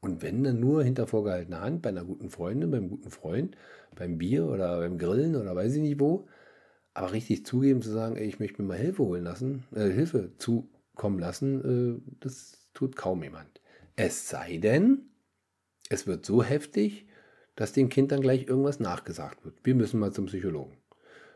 [0.00, 3.56] Und wenn dann nur hinter vorgehaltener Hand bei einer guten Freundin, beim guten Freund,
[3.94, 6.26] beim Bier oder beim Grillen oder weiß ich nicht wo,
[6.94, 10.32] aber richtig zugeben zu sagen, ey, ich möchte mir mal Hilfe holen lassen, äh, Hilfe
[10.38, 13.60] zukommen lassen, äh, das tut kaum jemand.
[13.96, 15.10] Es sei denn,
[15.90, 17.06] es wird so heftig,
[17.60, 19.54] dass dem Kind dann gleich irgendwas nachgesagt wird.
[19.62, 20.76] Wir müssen mal zum Psychologen.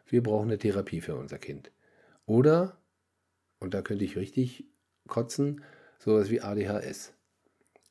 [0.07, 1.71] Wir brauchen eine Therapie für unser Kind.
[2.27, 2.79] Oder,
[3.61, 4.65] und da könnte ich richtig
[5.07, 5.63] kotzen,
[5.99, 7.13] sowas wie ADHS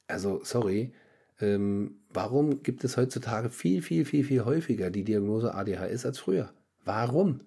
[0.08, 0.94] also sorry,
[1.40, 6.54] ähm, warum gibt es heutzutage viel, viel, viel, viel häufiger die Diagnose ADHS als früher?
[6.86, 7.42] Warum?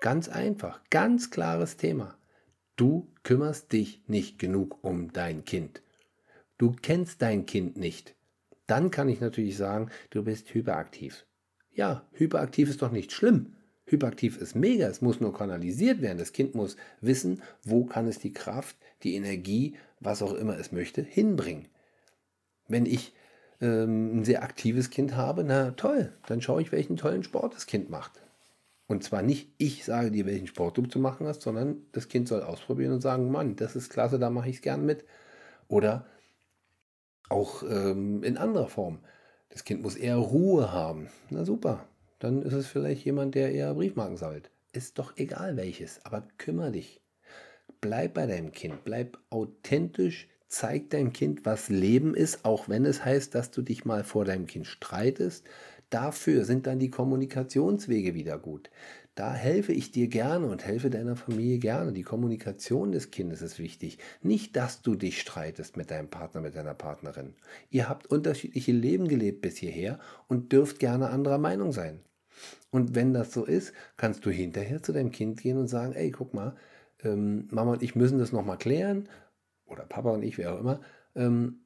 [0.00, 2.18] Ganz einfach, ganz klares Thema.
[2.76, 5.82] Du kümmerst dich nicht genug um dein Kind.
[6.58, 8.14] Du kennst dein Kind nicht.
[8.66, 11.26] Dann kann ich natürlich sagen, du bist hyperaktiv.
[11.72, 13.54] Ja, hyperaktiv ist doch nicht schlimm.
[13.86, 16.18] Hyperaktiv ist mega, es muss nur kanalisiert werden.
[16.18, 20.72] Das Kind muss wissen, wo kann es die Kraft, die Energie, was auch immer es
[20.72, 21.68] möchte, hinbringen.
[22.66, 23.14] Wenn ich
[23.60, 27.66] ähm, ein sehr aktives Kind habe, na toll, dann schaue ich, welchen tollen Sport das
[27.66, 28.22] Kind macht.
[28.86, 32.28] Und zwar nicht ich sage dir, welchen Sport du zu machen hast, sondern das Kind
[32.28, 35.04] soll ausprobieren und sagen, Mann, das ist klasse, da mache ich es gern mit.
[35.68, 36.06] Oder
[37.28, 38.98] auch ähm, in anderer Form.
[39.48, 41.08] Das Kind muss eher Ruhe haben.
[41.30, 41.86] Na super,
[42.18, 44.50] dann ist es vielleicht jemand, der eher Briefmarken sammelt.
[44.72, 47.00] Ist doch egal welches, aber kümmere dich.
[47.80, 53.04] Bleib bei deinem Kind, bleib authentisch, zeig deinem Kind, was Leben ist, auch wenn es
[53.04, 55.44] heißt, dass du dich mal vor deinem Kind streitest.
[55.90, 58.70] Dafür sind dann die Kommunikationswege wieder gut.
[59.14, 61.92] Da helfe ich dir gerne und helfe deiner Familie gerne.
[61.92, 63.98] Die Kommunikation des Kindes ist wichtig.
[64.22, 67.34] Nicht, dass du dich streitest mit deinem Partner, mit deiner Partnerin.
[67.70, 72.00] Ihr habt unterschiedliche Leben gelebt bis hierher und dürft gerne anderer Meinung sein.
[72.70, 76.10] Und wenn das so ist, kannst du hinterher zu deinem Kind gehen und sagen, ey,
[76.10, 76.56] guck mal,
[77.04, 79.08] ähm, Mama und ich müssen das nochmal klären
[79.66, 80.80] oder Papa und ich, wer auch immer.
[81.14, 81.60] Ähm,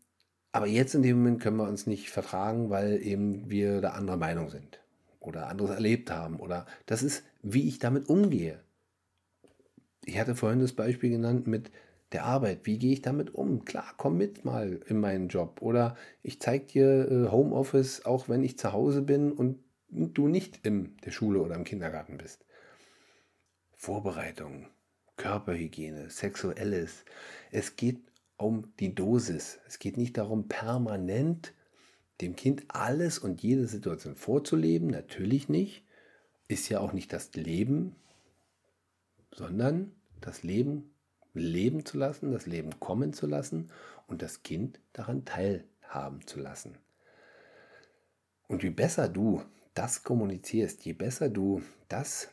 [0.53, 4.18] aber jetzt in dem Moment können wir uns nicht vertragen, weil eben wir da anderer
[4.18, 4.80] Meinung sind
[5.20, 6.40] oder anderes erlebt haben.
[6.40, 7.22] Oder das ist,
[7.53, 8.61] wie ich damit umgehe.
[10.05, 11.70] Ich hatte vorhin das Beispiel genannt mit
[12.12, 12.61] der Arbeit.
[12.64, 13.64] Wie gehe ich damit um?
[13.64, 15.61] Klar, komm mit mal in meinen Job.
[15.61, 19.59] Oder ich zeige dir äh, Homeoffice, auch wenn ich zu Hause bin und
[19.90, 22.44] du nicht in der Schule oder im Kindergarten bist.
[23.74, 24.66] Vorbereitung,
[25.16, 27.05] Körperhygiene, Sexuelles.
[27.51, 28.01] Es geht
[28.36, 29.59] um die Dosis.
[29.66, 31.55] Es geht nicht darum, permanent
[32.20, 34.88] dem Kind alles und jede Situation vorzuleben.
[34.88, 35.84] Natürlich nicht.
[36.49, 37.94] Ist ja auch nicht das Leben,
[39.30, 40.94] sondern das Leben
[41.34, 43.70] leben zu lassen, das Leben kommen zu lassen
[44.07, 46.76] und das Kind daran teilhaben zu lassen.
[48.49, 49.42] Und je besser du
[49.74, 52.30] das kommunizierst, je besser du das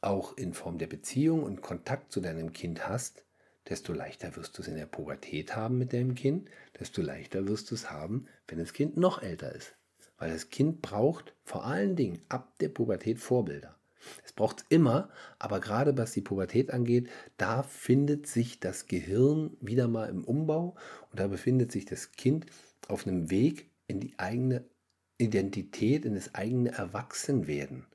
[0.00, 3.24] auch in Form der Beziehung und Kontakt zu deinem Kind hast,
[3.68, 6.50] desto leichter wirst du es in der Pubertät haben mit deinem Kind,
[6.80, 9.74] desto leichter wirst du es haben, wenn das Kind noch älter ist.
[10.22, 13.74] Weil das Kind braucht vor allen Dingen ab der Pubertät Vorbilder.
[14.24, 15.10] Es braucht es immer,
[15.40, 20.76] aber gerade was die Pubertät angeht, da findet sich das Gehirn wieder mal im Umbau
[21.10, 22.46] und da befindet sich das Kind
[22.86, 24.64] auf einem Weg in die eigene
[25.18, 27.86] Identität, in das eigene Erwachsenwerden.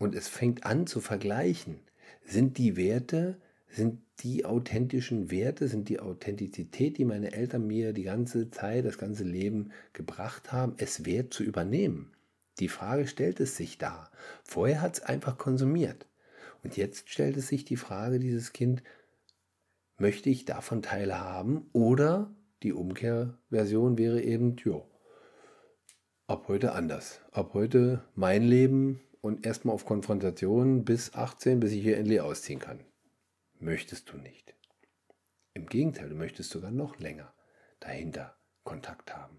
[0.00, 1.78] Und es fängt an zu vergleichen.
[2.24, 3.40] Sind die Werte,
[3.70, 8.98] sind die authentischen Werte, sind die Authentizität, die meine Eltern mir die ganze Zeit, das
[8.98, 12.12] ganze Leben gebracht haben, es wert zu übernehmen?
[12.58, 14.10] Die Frage stellt es sich da.
[14.44, 16.06] Vorher hat es einfach konsumiert.
[16.62, 18.82] Und jetzt stellt es sich die Frage, dieses Kind,
[19.98, 21.70] möchte ich davon teilhaben?
[21.72, 24.86] Oder die Umkehrversion wäre eben, jo,
[26.26, 27.20] ab heute anders.
[27.32, 32.58] Ab heute mein Leben und erstmal auf Konfrontation bis 18, bis ich hier endlich ausziehen
[32.58, 32.80] kann.
[33.60, 34.54] Möchtest du nicht.
[35.52, 37.34] Im Gegenteil, du möchtest sogar noch länger
[37.78, 38.34] dahinter
[38.64, 39.38] Kontakt haben.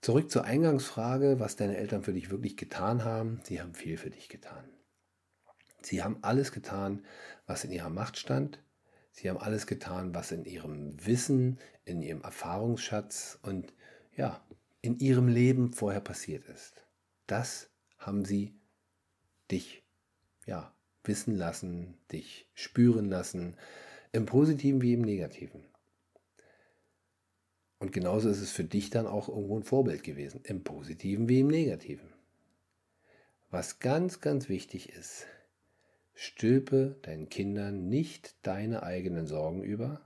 [0.00, 3.40] Zurück zur Eingangsfrage, was deine Eltern für dich wirklich getan haben.
[3.44, 4.68] Sie haben viel für dich getan.
[5.82, 7.04] Sie haben alles getan,
[7.46, 8.60] was in ihrer Macht stand.
[9.12, 13.72] Sie haben alles getan, was in ihrem Wissen, in ihrem Erfahrungsschatz und
[14.16, 14.44] ja,
[14.80, 16.84] in ihrem Leben vorher passiert ist.
[17.28, 18.58] Das haben sie
[19.50, 19.84] dich
[20.46, 23.56] ja, wissen lassen, dich spüren lassen,
[24.12, 25.64] im positiven wie im negativen.
[27.78, 31.40] Und genauso ist es für dich dann auch irgendwo ein Vorbild gewesen, im positiven wie
[31.40, 32.08] im negativen.
[33.50, 35.26] Was ganz, ganz wichtig ist,
[36.14, 40.00] stülpe deinen Kindern nicht deine eigenen Sorgen über.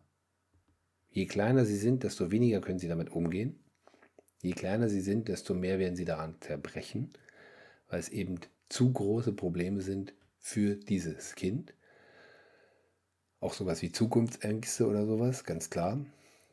[1.11, 3.59] Je kleiner sie sind, desto weniger können sie damit umgehen.
[4.43, 7.13] Je kleiner sie sind, desto mehr werden sie daran zerbrechen,
[7.89, 8.39] weil es eben
[8.69, 11.73] zu große Probleme sind für dieses Kind.
[13.41, 16.05] Auch sowas wie Zukunftsängste oder sowas, ganz klar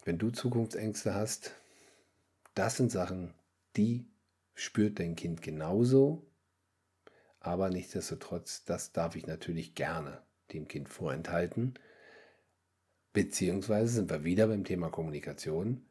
[0.09, 1.53] wenn du Zukunftsängste hast,
[2.55, 3.35] das sind Sachen,
[3.75, 4.07] die
[4.55, 6.25] spürt dein Kind genauso.
[7.39, 10.21] Aber nichtsdestotrotz, das darf ich natürlich gerne
[10.51, 11.75] dem Kind vorenthalten.
[13.13, 15.85] Beziehungsweise sind wir wieder beim Thema Kommunikation,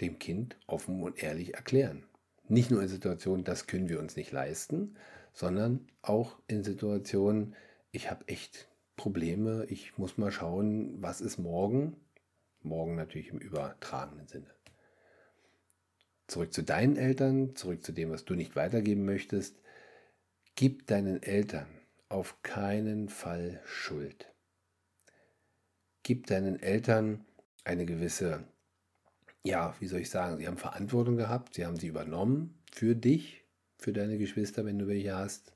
[0.00, 2.04] dem Kind offen und ehrlich erklären.
[2.46, 4.96] Nicht nur in Situationen, das können wir uns nicht leisten,
[5.34, 7.54] sondern auch in Situationen,
[7.90, 11.96] ich habe echt Probleme, ich muss mal schauen, was ist morgen,
[12.62, 14.54] morgen natürlich im übertragenen Sinne.
[16.28, 19.60] Zurück zu deinen Eltern, zurück zu dem, was du nicht weitergeben möchtest.
[20.54, 21.66] Gib deinen Eltern
[22.08, 24.32] auf keinen Fall Schuld.
[26.04, 27.26] Gib deinen Eltern
[27.64, 28.44] eine gewisse,
[29.42, 33.43] ja, wie soll ich sagen, sie haben Verantwortung gehabt, sie haben sie übernommen für dich,
[33.84, 35.52] für deine Geschwister, wenn du welche hast.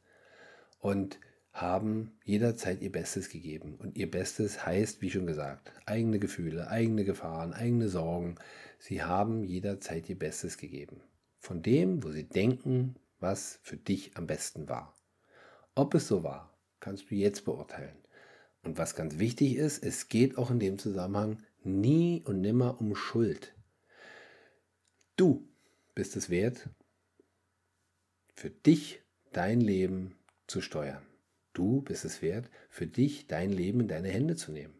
[0.81, 1.19] Und
[1.51, 3.77] haben jederzeit ihr Bestes gegeben.
[3.79, 8.37] Und ihr Bestes heißt, wie schon gesagt, eigene Gefühle, eigene Gefahren, eigene Sorgen.
[8.79, 11.01] Sie haben jederzeit ihr Bestes gegeben.
[11.39, 14.95] Von dem, wo sie denken, was für dich am besten war.
[15.75, 17.97] Ob es so war, kannst du jetzt beurteilen.
[18.63, 22.95] Und was ganz wichtig ist, es geht auch in dem Zusammenhang nie und nimmer um
[22.95, 23.55] Schuld.
[25.17, 25.49] Du
[25.95, 26.69] bist es wert,
[28.39, 30.15] für dich dein Leben
[30.47, 31.03] zu steuern.
[31.55, 34.75] Du bist es wert, für dich dein Leben in deine Hände zu nehmen.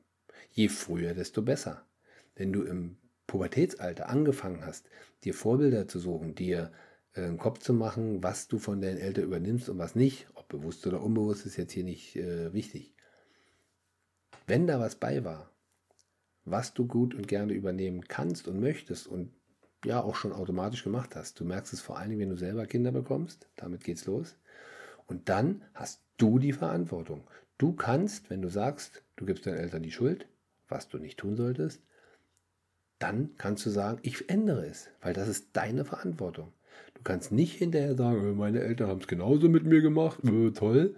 [0.53, 1.85] Je früher, desto besser.
[2.37, 4.89] Wenn du im Pubertätsalter angefangen hast,
[5.25, 6.71] dir Vorbilder zu suchen, dir
[7.15, 10.47] äh, einen Kopf zu machen, was du von deinen Eltern übernimmst und was nicht, ob
[10.47, 12.95] bewusst oder unbewusst, ist jetzt hier nicht äh, wichtig.
[14.47, 15.53] Wenn da was bei war,
[16.45, 19.33] was du gut und gerne übernehmen kannst und möchtest und
[19.85, 22.67] ja auch schon automatisch gemacht hast, du merkst es vor allen Dingen, wenn du selber
[22.67, 24.37] Kinder bekommst, damit geht's los.
[25.07, 27.25] Und dann hast du die Verantwortung.
[27.57, 30.27] Du kannst, wenn du sagst, du gibst deinen Eltern die Schuld,
[30.69, 31.83] was du nicht tun solltest,
[32.99, 36.53] dann kannst du sagen, ich ändere es, weil das ist deine Verantwortung.
[36.95, 40.51] Du kannst nicht hinterher sagen, äh, meine Eltern haben es genauso mit mir gemacht, äh,
[40.51, 40.97] toll.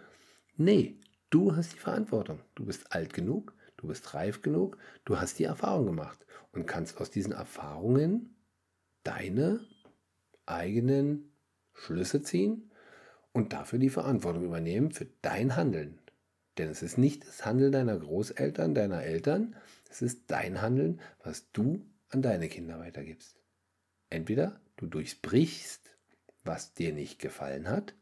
[0.57, 0.97] Nee,
[1.29, 2.41] du hast die Verantwortung.
[2.55, 7.01] Du bist alt genug, du bist reif genug, du hast die Erfahrung gemacht und kannst
[7.01, 8.35] aus diesen Erfahrungen
[9.03, 9.61] deine
[10.47, 11.33] eigenen
[11.73, 12.71] Schlüsse ziehen
[13.33, 16.01] und dafür die Verantwortung übernehmen für dein Handeln.
[16.59, 19.57] Denn es ist nicht das Handeln deiner Großeltern, deiner Eltern,
[19.89, 23.41] es ist dein Handeln, was du an deine Kinder weitergibst.
[24.09, 25.97] Entweder du durchbrichst,
[26.43, 27.95] was dir nicht gefallen hat,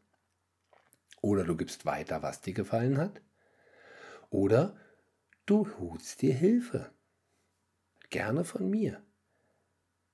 [1.21, 3.21] oder du gibst weiter, was dir gefallen hat,
[4.29, 4.75] oder
[5.45, 6.91] du holst dir Hilfe.
[8.09, 9.03] Gerne von mir.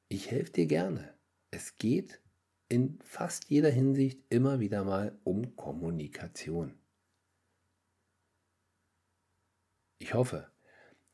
[0.08, 1.14] Ich helfe dir gerne.
[1.50, 2.22] Es geht
[2.70, 6.76] in fast jeder Hinsicht immer wieder mal um Kommunikation.
[9.98, 10.48] Ich hoffe,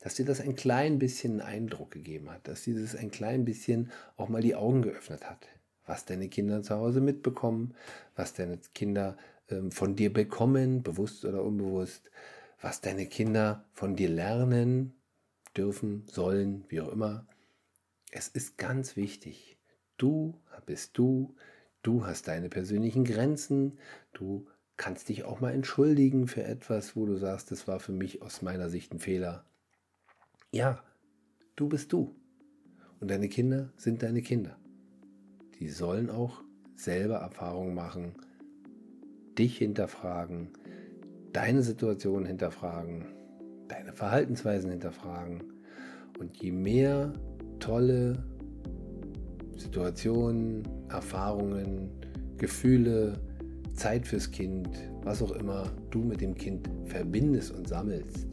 [0.00, 4.28] dass dir das ein klein bisschen Eindruck gegeben hat, dass dieses ein klein bisschen auch
[4.28, 5.46] mal die Augen geöffnet hat,
[5.86, 7.74] was deine Kinder zu Hause mitbekommen,
[8.14, 9.16] was deine Kinder
[9.48, 12.10] ähm, von dir bekommen, bewusst oder unbewusst,
[12.60, 14.94] was deine Kinder von dir lernen
[15.56, 17.26] dürfen, sollen, wie auch immer.
[18.14, 19.56] Es ist ganz wichtig.
[19.96, 21.34] Du bist du,
[21.82, 23.78] du hast deine persönlichen Grenzen,
[24.12, 24.46] du
[24.76, 28.42] kannst dich auch mal entschuldigen für etwas, wo du sagst, das war für mich aus
[28.42, 29.46] meiner Sicht ein Fehler.
[30.50, 30.84] Ja,
[31.56, 32.14] du bist du.
[33.00, 34.58] Und deine Kinder sind deine Kinder.
[35.58, 36.44] Die sollen auch
[36.76, 38.14] selber Erfahrungen machen,
[39.38, 40.50] dich hinterfragen,
[41.32, 43.06] deine Situation hinterfragen,
[43.68, 45.44] deine Verhaltensweisen hinterfragen.
[46.18, 47.14] Und je mehr
[47.62, 48.18] tolle
[49.56, 51.88] Situationen, Erfahrungen,
[52.36, 53.20] Gefühle,
[53.72, 54.68] Zeit fürs Kind,
[55.04, 58.26] was auch immer du mit dem Kind verbindest und sammelst,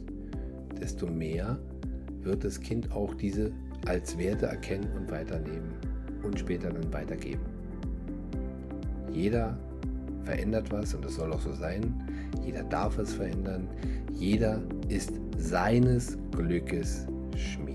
[0.80, 1.58] desto mehr
[2.22, 3.52] wird das Kind auch diese
[3.86, 5.74] als Werte erkennen und weiternehmen
[6.24, 7.42] und später dann weitergeben.
[9.12, 9.56] Jeder
[10.24, 11.94] verändert was und das soll auch so sein.
[12.44, 13.68] Jeder darf es verändern.
[14.12, 17.06] Jeder ist seines Glückes
[17.36, 17.69] Schmied.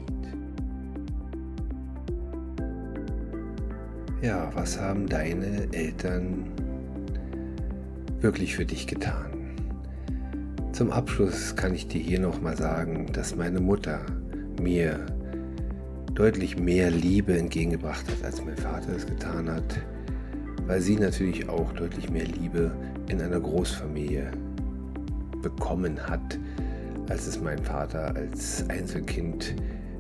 [4.26, 6.48] Ja, was haben deine Eltern
[8.22, 9.54] wirklich für dich getan?
[10.72, 14.00] Zum Abschluss kann ich dir hier nochmal sagen, dass meine Mutter
[14.60, 15.06] mir
[16.16, 19.80] deutlich mehr Liebe entgegengebracht hat, als mein Vater es getan hat,
[20.66, 22.72] weil sie natürlich auch deutlich mehr Liebe
[23.10, 24.32] in einer Großfamilie
[25.44, 26.40] bekommen hat,
[27.10, 29.54] als es mein Vater als Einzelkind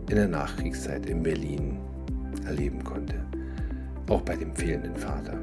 [0.10, 1.78] in der Nachkriegszeit in Berlin
[2.48, 3.25] erleben konnte.
[4.10, 5.38] Auch bei dem fehlenden Vater.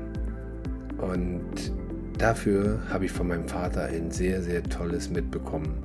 [0.99, 1.73] Und
[2.19, 5.83] dafür habe ich von meinem Vater ein sehr, sehr tolles mitbekommen.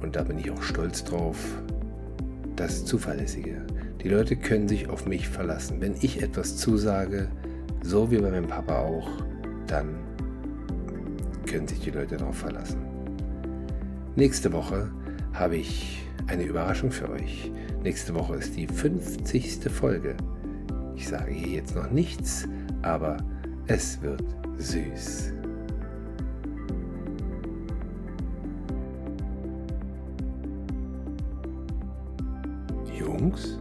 [0.00, 1.36] Und da bin ich auch stolz drauf,
[2.56, 3.62] das Zuverlässige.
[4.02, 5.80] Die Leute können sich auf mich verlassen.
[5.80, 7.28] Wenn ich etwas zusage,
[7.82, 9.08] so wie bei meinem Papa auch,
[9.66, 9.96] dann
[11.46, 12.78] können sich die Leute darauf verlassen.
[14.16, 14.90] Nächste Woche
[15.34, 17.50] habe ich eine Überraschung für euch.
[17.82, 19.70] Nächste Woche ist die 50.
[19.70, 20.16] Folge.
[20.96, 22.48] Ich sage hier jetzt noch nichts,
[22.82, 23.18] aber
[23.66, 24.24] es wird
[24.56, 25.32] süß.
[32.98, 33.58] Jungs,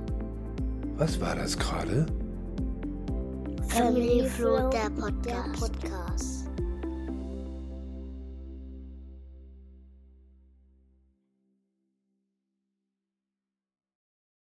[0.97, 2.05] was war das gerade?
[3.67, 4.89] Family Flow, der
[5.59, 6.49] Podcast.